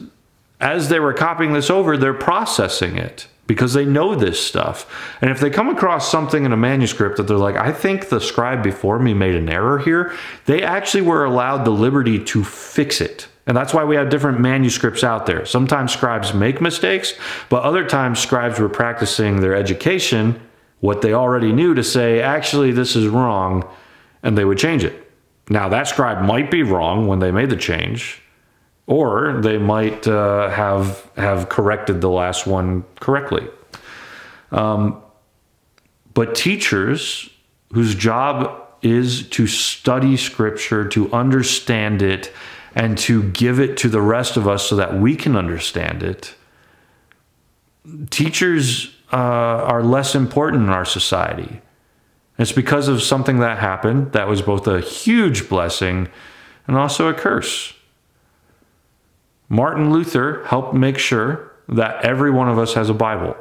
as 0.60 0.90
they 0.90 1.00
were 1.00 1.14
copying 1.14 1.54
this 1.54 1.70
over, 1.70 1.96
they're 1.96 2.12
processing 2.12 2.98
it 2.98 3.26
because 3.46 3.72
they 3.72 3.84
know 3.84 4.14
this 4.14 4.44
stuff. 4.44 5.16
And 5.20 5.30
if 5.30 5.40
they 5.40 5.50
come 5.50 5.68
across 5.68 6.08
something 6.08 6.44
in 6.44 6.52
a 6.52 6.56
manuscript 6.56 7.16
that 7.16 7.24
they're 7.24 7.36
like, 7.36 7.56
I 7.56 7.72
think 7.72 8.08
the 8.08 8.20
scribe 8.20 8.62
before 8.62 9.00
me 9.00 9.14
made 9.14 9.34
an 9.34 9.48
error 9.48 9.78
here, 9.78 10.14
they 10.44 10.62
actually 10.62 11.02
were 11.02 11.24
allowed 11.24 11.64
the 11.64 11.70
liberty 11.70 12.22
to 12.26 12.44
fix 12.44 13.00
it. 13.00 13.26
And 13.46 13.56
that's 13.56 13.74
why 13.74 13.82
we 13.82 13.96
have 13.96 14.10
different 14.10 14.38
manuscripts 14.38 15.02
out 15.02 15.26
there. 15.26 15.44
Sometimes 15.46 15.92
scribes 15.92 16.32
make 16.32 16.60
mistakes, 16.60 17.14
but 17.48 17.64
other 17.64 17.84
times 17.84 18.20
scribes 18.20 18.60
were 18.60 18.68
practicing 18.68 19.40
their 19.40 19.56
education, 19.56 20.40
what 20.80 21.02
they 21.02 21.12
already 21.12 21.52
knew, 21.52 21.74
to 21.74 21.84
say, 21.84 22.20
actually, 22.20 22.72
this 22.72 22.96
is 22.96 23.06
wrong, 23.06 23.68
and 24.22 24.36
they 24.36 24.44
would 24.44 24.58
change 24.58 24.82
it. 24.84 25.10
Now, 25.48 25.68
that 25.68 25.88
scribe 25.88 26.24
might 26.24 26.50
be 26.50 26.62
wrong 26.62 27.06
when 27.06 27.18
they 27.18 27.30
made 27.30 27.50
the 27.50 27.56
change, 27.56 28.22
or 28.86 29.40
they 29.40 29.58
might 29.58 30.06
uh, 30.06 30.48
have 30.50 31.10
have 31.16 31.48
corrected 31.48 32.00
the 32.00 32.10
last 32.10 32.46
one 32.46 32.84
correctly. 33.00 33.46
Um, 34.52 35.02
but 36.14 36.34
teachers 36.34 37.28
whose 37.72 37.94
job 37.94 38.68
is 38.82 39.28
to 39.30 39.46
study 39.46 40.16
Scripture, 40.16 40.88
to 40.88 41.12
understand 41.12 42.02
it, 42.02 42.32
and 42.74 42.96
to 42.98 43.24
give 43.30 43.60
it 43.60 43.76
to 43.78 43.88
the 43.88 44.00
rest 44.00 44.36
of 44.36 44.48
us 44.48 44.68
so 44.68 44.76
that 44.76 44.94
we 44.94 45.14
can 45.16 45.36
understand 45.36 46.02
it. 46.02 46.34
Teachers 48.10 48.94
uh, 49.12 49.16
are 49.16 49.82
less 49.82 50.14
important 50.14 50.62
in 50.62 50.68
our 50.68 50.84
society. 50.84 51.60
It's 52.38 52.52
because 52.52 52.88
of 52.88 53.02
something 53.02 53.40
that 53.40 53.58
happened 53.58 54.12
that 54.12 54.28
was 54.28 54.40
both 54.40 54.66
a 54.66 54.80
huge 54.80 55.48
blessing 55.48 56.08
and 56.66 56.76
also 56.76 57.08
a 57.08 57.14
curse. 57.14 57.74
Martin 59.48 59.92
Luther 59.92 60.44
helped 60.46 60.72
make 60.72 60.96
sure 60.98 61.52
that 61.68 62.04
every 62.04 62.30
one 62.30 62.48
of 62.48 62.58
us 62.58 62.74
has 62.74 62.88
a 62.88 62.94
Bible. 62.94 63.36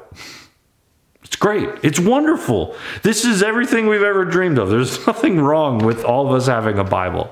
It's 1.24 1.36
great. 1.36 1.70
It's 1.84 2.00
wonderful. 2.00 2.76
This 3.04 3.24
is 3.24 3.44
everything 3.44 3.88
we've 3.88 4.02
ever 4.02 4.26
dreamed 4.26 4.58
of. 4.58 4.70
There's 4.70 5.06
nothing 5.08 5.40
wrong 5.40 5.78
with 5.80 6.04
all 6.04 6.28
of 6.28 6.34
us 6.34 6.48
having 6.48 6.80
a 6.80 6.84
Bible. 6.84 7.32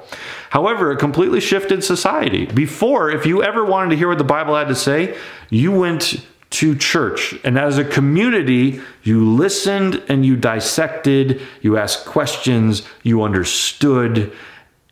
However, 0.51 0.91
it 0.91 0.99
completely 0.99 1.41
shifted 1.41 1.83
society. 1.83 2.45
Before, 2.45 3.09
if 3.09 3.25
you 3.25 3.43
ever 3.43 3.65
wanted 3.65 3.89
to 3.89 3.95
hear 3.97 4.07
what 4.07 4.19
the 4.19 4.23
Bible 4.23 4.55
had 4.55 4.67
to 4.67 4.75
say, 4.75 5.17
you 5.49 5.71
went 5.71 6.25
to 6.49 6.75
church. 6.75 7.35
And 7.43 7.57
as 7.57 7.77
a 7.77 7.83
community, 7.83 8.81
you 9.03 9.29
listened 9.33 10.03
and 10.07 10.25
you 10.25 10.35
dissected, 10.35 11.41
you 11.61 11.77
asked 11.77 12.05
questions, 12.05 12.83
you 13.03 13.23
understood, 13.23 14.33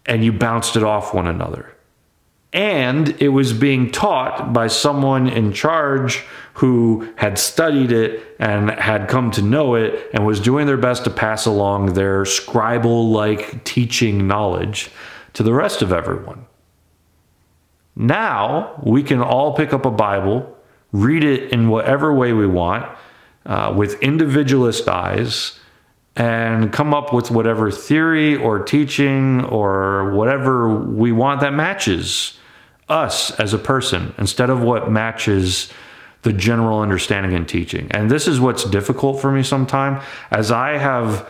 and 0.05 0.23
you 0.23 0.33
bounced 0.33 0.75
it 0.75 0.83
off 0.83 1.13
one 1.13 1.27
another 1.27 1.75
and 2.55 3.21
it 3.21 3.27
was 3.27 3.51
being 3.51 3.91
taught 3.91 4.53
by 4.53 4.65
someone 4.67 5.27
in 5.27 5.51
charge 5.51 6.23
who 6.53 7.05
had 7.17 7.37
studied 7.37 7.91
it 7.91 8.25
and 8.39 8.71
had 8.71 9.09
come 9.09 9.29
to 9.29 9.41
know 9.41 9.75
it 9.75 10.09
and 10.13 10.25
was 10.25 10.39
doing 10.39 10.65
their 10.65 10.77
best 10.77 11.03
to 11.03 11.09
pass 11.09 11.45
along 11.45 11.93
their 11.93 12.23
scribal 12.23 13.11
like 13.11 13.61
teaching 13.65 14.25
knowledge 14.25 14.89
to 15.33 15.43
the 15.43 15.51
rest 15.51 15.81
of 15.81 15.91
everyone. 15.91 16.45
Now 17.93 18.81
we 18.81 19.03
can 19.03 19.21
all 19.21 19.53
pick 19.53 19.73
up 19.73 19.85
a 19.85 19.91
Bible, 19.91 20.54
read 20.95 21.23
it 21.23 21.51
in 21.51 21.69
whatever 21.69 22.13
way 22.13 22.33
we 22.33 22.47
want, 22.47 22.85
uh, 23.45 23.73
with 23.75 24.01
individualist 24.01 24.87
eyes, 24.87 25.59
and 26.15 26.71
come 26.71 26.93
up 26.93 27.13
with 27.13 27.29
whatever 27.29 27.69
theory 27.69 28.35
or 28.35 28.59
teaching 28.59 29.43
or 29.45 30.13
whatever 30.13 30.69
we 30.79 31.11
want 31.11 31.41
that 31.41 31.53
matches 31.53 32.37
us 32.87 33.31
as 33.39 33.53
a 33.53 33.57
person 33.57 34.13
instead 34.17 34.49
of 34.49 34.61
what 34.61 34.89
matches 34.89 35.71
the 36.21 36.31
general 36.31 36.79
understanding 36.81 37.33
and 37.33 37.47
teaching. 37.47 37.87
And 37.91 38.09
this 38.09 38.27
is 38.27 38.39
what's 38.39 38.63
difficult 38.63 39.21
for 39.21 39.31
me 39.31 39.43
sometimes 39.43 40.03
as 40.31 40.51
I 40.51 40.77
have 40.77 41.29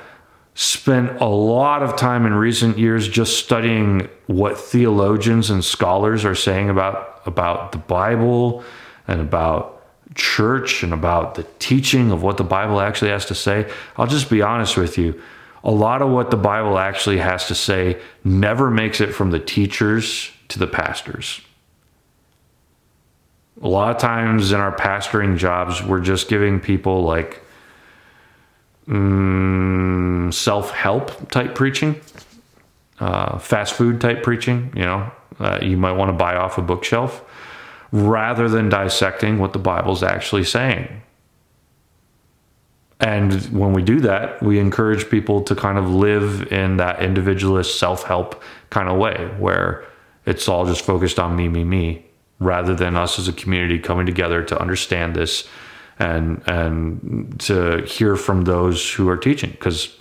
spent 0.54 1.19
a 1.19 1.25
lot 1.25 1.84
of 1.84 1.97
time 1.97 2.25
in 2.25 2.34
recent 2.34 2.78
years 2.78 3.10
just 3.10 3.38
studying 3.38 4.08
what 4.28 4.58
theologians 4.58 5.49
and 5.49 5.63
scholars 5.63 6.23
are 6.23 6.36
saying 6.36 6.69
about 6.69 7.21
about 7.25 7.73
the 7.73 7.78
Bible 7.78 8.63
and 9.08 9.22
about 9.22 9.76
church 10.13 10.84
and 10.84 10.94
about 10.94 11.36
the 11.36 11.44
teaching 11.60 12.12
of 12.12 12.22
what 12.22 12.38
the 12.38 12.44
Bible 12.44 12.80
actually 12.80 13.12
has 13.12 13.26
to 13.26 13.36
say. 13.36 13.70
I'll 13.98 14.08
just 14.08 14.30
be 14.30 14.41
honest 14.41 14.78
with 14.78 14.98
you. 14.98 15.22
A 15.63 15.72
lot 15.72 16.02
of 16.02 16.12
what 16.12 16.30
the 16.30 16.38
Bible 16.38 16.78
actually 16.78 17.18
has 17.18 17.48
to 17.48 17.56
say 17.56 18.00
never 18.24 18.70
makes 18.70 19.02
it 19.02 19.13
from 19.13 19.32
the 19.32 19.39
teachers 19.39 20.32
to 20.50 20.60
the 20.60 20.68
pastors. 20.68 21.41
A 23.62 23.68
lot 23.68 23.96
of 23.96 24.02
times 24.02 24.52
in 24.52 24.60
our 24.60 24.76
pastoring 24.76 25.38
jobs, 25.38 25.82
we're 25.82 26.02
just 26.02 26.28
giving 26.28 26.60
people 26.60 27.04
like 27.04 27.41
mm, 28.88 30.32
self 30.34 30.72
help 30.72 31.32
type 31.32 31.56
preaching, 31.56 32.00
uh, 33.00 33.39
fast 33.39 33.74
food 33.74 34.00
type 34.00 34.22
preaching. 34.24 34.72
You 34.76 34.84
know, 34.84 35.12
uh, 35.39 35.60
you 35.63 35.78
might 35.78 35.94
want 35.94 36.10
to 36.10 36.13
buy 36.13 36.36
off 36.36 36.58
a 36.58 36.62
bookshelf 36.62 37.24
rather 37.96 38.50
than 38.50 38.68
dissecting 38.68 39.40
what 39.40 39.54
the 39.54 39.60
Bible's 39.60 40.04
actually 40.04 40.44
saying. 40.44 41.02
And 43.00 43.34
when 43.58 43.72
we 43.72 43.82
do 43.82 44.02
that, 44.02 44.44
we 44.44 44.60
encourage 44.60 45.10
people 45.10 45.42
to 45.44 45.56
kind 45.56 45.78
of 45.78 45.90
live 45.90 46.52
in 46.52 46.76
that 46.78 47.02
individualist 47.02 47.80
self 47.80 48.04
help 48.04 48.44
kind 48.70 48.90
of 48.90 48.98
way 48.98 49.32
where 49.38 49.86
it's 50.26 50.50
all 50.50 50.66
just 50.66 50.82
focused 50.82 51.20
on 51.20 51.38
me, 51.38 51.48
me, 51.48 51.64
me, 51.64 52.06
rather 52.40 52.76
than 52.76 52.98
us 52.98 53.18
as 53.18 53.30
a 53.30 53.34
community 53.34 53.80
coming 53.80 54.06
together 54.06 54.44
to 54.44 54.60
understand 54.60 55.16
this 55.16 55.48
and 55.98 56.44
and 56.48 57.40
to 57.40 57.82
hear 57.84 58.18
from 58.18 58.44
those 58.44 58.92
who 58.94 59.08
are 59.08 59.18
teaching. 59.18 59.52
Because 59.52 59.98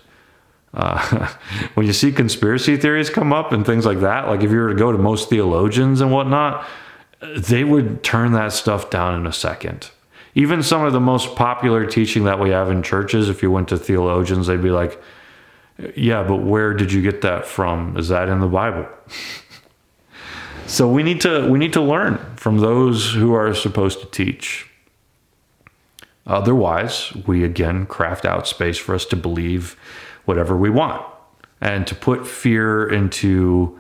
uh, 0.73 1.29
when 1.75 1.87
you 1.87 1.93
see 1.93 2.11
conspiracy 2.11 2.77
theories 2.77 3.09
come 3.09 3.33
up 3.33 3.53
and 3.53 3.65
things 3.65 3.87
like 3.87 4.01
that, 4.01 4.27
like 4.27 4.43
if 4.43 4.51
you 4.51 4.59
were 4.59 4.71
to 4.71 4.75
go 4.75 4.91
to 4.91 4.99
most 4.99 5.31
theologians 5.31 6.01
and 6.01 6.11
whatnot, 6.11 6.67
they 7.37 7.65
would 7.65 8.03
turn 8.03 8.33
that 8.33 8.53
stuff 8.53 8.91
down 8.91 9.19
in 9.19 9.27
a 9.27 9.33
second 9.33 9.91
even 10.35 10.63
some 10.63 10.85
of 10.85 10.93
the 10.93 11.01
most 11.01 11.37
popular 11.37 11.87
teaching 11.87 12.25
that 12.25 12.41
we 12.41 12.51
have 12.51 12.71
in 12.71 12.83
churches, 12.83 13.29
if 13.29 13.43
you 13.43 13.51
went 13.51 13.69
to 13.69 13.79
theologians, 13.79 14.47
they'd 14.47 14.63
be 14.63 14.71
like, 14.71 15.01
yeah, 15.97 16.23
but 16.25 16.37
where 16.37 16.75
did 16.75 16.93
you 16.93 17.03
get 17.03 17.21
that 17.23 17.47
from? 17.47 17.97
Is 17.97 18.09
that 18.09 18.29
in 18.29 18.41
the 18.41 18.49
Bible? 18.49 18.87
so 20.67 20.89
we 20.89 21.03
need 21.03 21.21
to 21.21 21.49
we 21.49 21.59
need 21.59 21.73
to 21.73 21.81
learn 21.81 22.19
from 22.37 22.59
those 22.59 23.13
who 23.13 23.33
are 23.33 23.55
supposed 23.55 24.01
to 24.01 24.07
teach. 24.07 24.69
Otherwise, 26.27 27.13
we 27.27 27.45
again 27.45 27.87
craft 27.87 28.25
out 28.25 28.47
space 28.49 28.79
for 28.79 28.95
us 28.95 29.05
to 29.07 29.17
believe 29.17 29.77
whatever 30.25 30.57
we 30.57 30.71
want 30.71 31.05
and 31.61 31.87
to 31.87 31.95
put 31.95 32.27
fear 32.27 32.89
into 32.89 33.79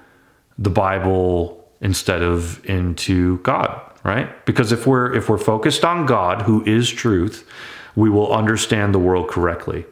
the 0.58 0.70
Bible 0.70 1.63
instead 1.84 2.22
of 2.22 2.64
into 2.64 3.38
God 3.38 3.92
right? 4.04 4.44
Because 4.44 4.70
if 4.70 4.86
we're 4.86 5.12
if 5.14 5.28
we're 5.28 5.38
focused 5.38 5.84
on 5.84 6.06
God, 6.06 6.42
who 6.42 6.62
is 6.64 6.88
truth, 6.88 7.48
we 7.96 8.08
will 8.08 8.32
understand 8.32 8.94
the 8.94 8.98
world 8.98 9.28
correctly. 9.28 9.86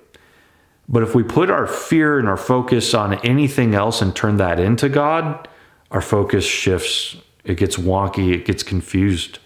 But 0.88 1.02
if 1.02 1.14
we 1.14 1.22
put 1.22 1.50
our 1.50 1.66
fear 1.66 2.18
and 2.18 2.28
our 2.28 2.36
focus 2.36 2.94
on 2.94 3.14
anything 3.26 3.74
else 3.74 4.02
and 4.02 4.14
turn 4.14 4.36
that 4.36 4.60
into 4.60 4.88
God, 4.88 5.48
our 5.90 6.02
focus 6.02 6.44
shifts. 6.44 7.16
It 7.44 7.56
gets 7.56 7.76
wonky, 7.76 8.32
it 8.32 8.44
gets 8.44 8.62
confused. 8.62 9.40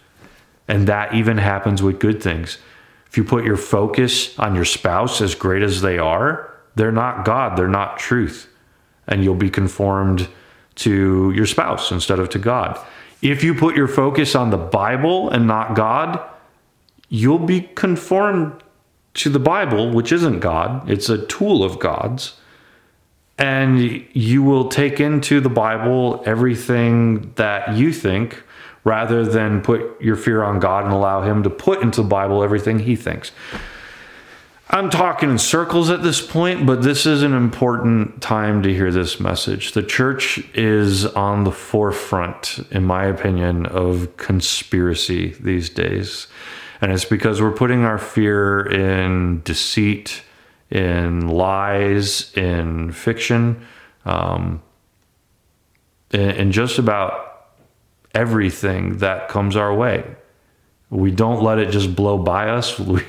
And 0.68 0.87
that 0.88 1.14
even 1.14 1.38
happens 1.38 1.82
with 1.82 1.98
good 1.98 2.22
things. 2.22 2.59
If 3.06 3.16
you 3.16 3.24
put 3.24 3.44
your 3.44 3.56
focus 3.56 4.37
on 4.38 4.54
your 4.54 4.64
spouse, 4.64 5.20
as 5.20 5.35
great 5.35 5.62
as 5.62 5.80
they 5.80 5.96
are, 5.96 6.52
they're 6.74 6.92
not 6.92 7.24
God, 7.24 7.56
they're 7.56 7.68
not 7.68 7.98
truth. 7.98 8.48
And 9.06 9.22
you'll 9.22 9.37
be 9.37 9.48
conformed 9.48 10.28
to 10.77 11.33
your 11.33 11.47
spouse 11.47 11.91
instead 11.91 12.19
of 12.19 12.29
to 12.31 12.39
God. 12.39 12.79
If 13.23 13.43
you 13.43 13.55
put 13.55 13.77
your 13.77 13.89
focus 13.89 14.35
on 14.35 14.51
the 14.51 14.57
Bible 14.57 15.31
and 15.31 15.47
not 15.47 15.75
God, 15.75 16.21
you'll 17.09 17.39
be 17.39 17.62
conformed 17.62 18.62
to 19.15 19.31
the 19.31 19.39
Bible, 19.39 19.91
which 19.91 20.12
isn't 20.12 20.41
God, 20.41 20.89
it's 20.91 21.09
a 21.09 21.27
tool 21.27 21.65
of 21.65 21.79
God's. 21.79 22.39
And 23.39 24.07
you 24.12 24.43
will 24.43 24.69
take 24.69 25.01
into 25.01 25.41
the 25.41 25.49
Bible 25.51 26.23
everything 26.25 27.33
that 27.35 27.75
you 27.75 27.93
think 27.93 28.43
rather 28.85 29.25
than 29.25 29.61
put 29.62 30.01
your 30.01 30.17
fear 30.17 30.43
on 30.43 30.61
God 30.61 30.85
and 30.85 30.93
allow 30.93 31.23
Him 31.23 31.43
to 31.43 31.51
put 31.51 31.83
into 31.83 32.03
the 32.03 32.09
Bible 32.09 32.43
everything 32.43 32.79
He 32.79 32.97
thinks. 32.97 33.33
I'm 34.68 34.90
talking 34.90 35.31
in 35.31 35.38
circles 35.38 35.90
at 35.90 36.02
this 36.02 36.20
point, 36.20 36.66
but 36.66 36.83
this 36.83 37.07
is 37.07 37.22
an 37.22 37.35
important 37.35 38.20
time 38.20 38.64
to 38.64 38.74
hear 38.74 38.90
this 38.90 39.20
message. 39.20 39.72
The 39.72 39.83
church 39.83 40.38
is 40.55 41.07
on 41.07 41.44
the 41.44 41.52
forefront, 41.52 42.59
in 42.72 42.83
my 42.83 43.05
opinion, 43.05 43.66
of 43.66 44.16
conspiracy 44.16 45.37
these 45.38 45.70
days. 45.70 46.26
And 46.81 46.90
it's 46.90 47.05
because 47.05 47.40
we're 47.40 47.52
putting 47.52 47.85
our 47.85 47.96
fear 47.96 48.66
in 48.66 49.40
deceit, 49.44 50.22
in 50.68 51.29
lies, 51.29 52.37
in 52.37 52.90
fiction, 52.90 53.64
um, 54.05 54.61
in, 56.11 56.31
in 56.31 56.52
just 56.52 56.79
about 56.79 57.52
everything 58.16 58.98
that 58.98 59.29
comes 59.29 59.55
our 59.55 59.72
way. 59.72 60.16
We 60.90 61.12
don't 61.12 61.42
let 61.42 61.59
it 61.59 61.70
just 61.70 61.94
blow 61.94 62.18
by 62.18 62.48
us. 62.48 62.76
We, 62.87 63.02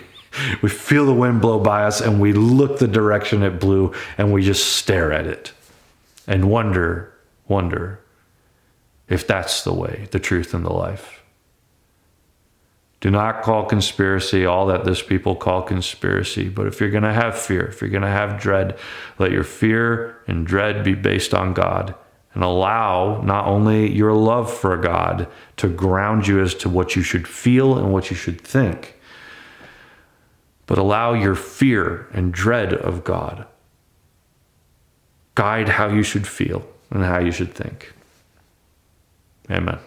we 0.61 0.69
feel 0.69 1.05
the 1.05 1.13
wind 1.13 1.41
blow 1.41 1.59
by 1.59 1.83
us 1.83 2.01
and 2.01 2.19
we 2.19 2.33
look 2.33 2.79
the 2.79 2.87
direction 2.87 3.43
it 3.43 3.59
blew 3.59 3.93
and 4.17 4.31
we 4.31 4.43
just 4.43 4.77
stare 4.77 5.11
at 5.11 5.27
it 5.27 5.53
and 6.27 6.49
wonder, 6.49 7.13
wonder 7.47 7.99
if 9.07 9.25
that's 9.25 9.63
the 9.63 9.73
way, 9.73 10.07
the 10.11 10.19
truth, 10.19 10.53
and 10.53 10.65
the 10.65 10.73
life. 10.73 11.23
Do 12.99 13.11
not 13.11 13.43
call 13.43 13.65
conspiracy 13.65 14.45
all 14.45 14.65
that 14.67 14.83
this 14.83 15.01
people 15.01 15.35
call 15.35 15.61
conspiracy. 15.61 16.49
But 16.49 16.67
if 16.67 16.81
you're 16.81 16.89
going 16.89 17.03
to 17.03 17.13
have 17.13 17.37
fear, 17.37 17.65
if 17.67 17.79
you're 17.79 17.91
going 17.91 18.01
to 18.01 18.09
have 18.09 18.41
dread, 18.41 18.77
let 19.19 19.31
your 19.31 19.43
fear 19.43 20.17
and 20.27 20.45
dread 20.45 20.83
be 20.83 20.95
based 20.95 21.33
on 21.33 21.53
God 21.53 21.93
and 22.33 22.43
allow 22.43 23.21
not 23.21 23.45
only 23.45 23.91
your 23.93 24.13
love 24.13 24.51
for 24.51 24.75
God 24.77 25.27
to 25.57 25.69
ground 25.69 26.27
you 26.27 26.41
as 26.41 26.53
to 26.55 26.69
what 26.69 26.95
you 26.95 27.03
should 27.03 27.27
feel 27.27 27.77
and 27.77 27.93
what 27.93 28.09
you 28.09 28.15
should 28.15 28.41
think 28.41 28.96
but 30.67 30.77
allow 30.77 31.13
your 31.13 31.33
fear 31.33 32.07
and 32.13 32.31
dread 32.31 32.73
of 32.73 33.03
God 33.03 33.47
guide 35.33 35.69
how 35.69 35.87
you 35.87 36.03
should 36.03 36.27
feel 36.27 36.67
and 36.91 37.03
how 37.03 37.19
you 37.19 37.31
should 37.31 37.53
think. 37.53 37.93
Amen. 39.49 39.79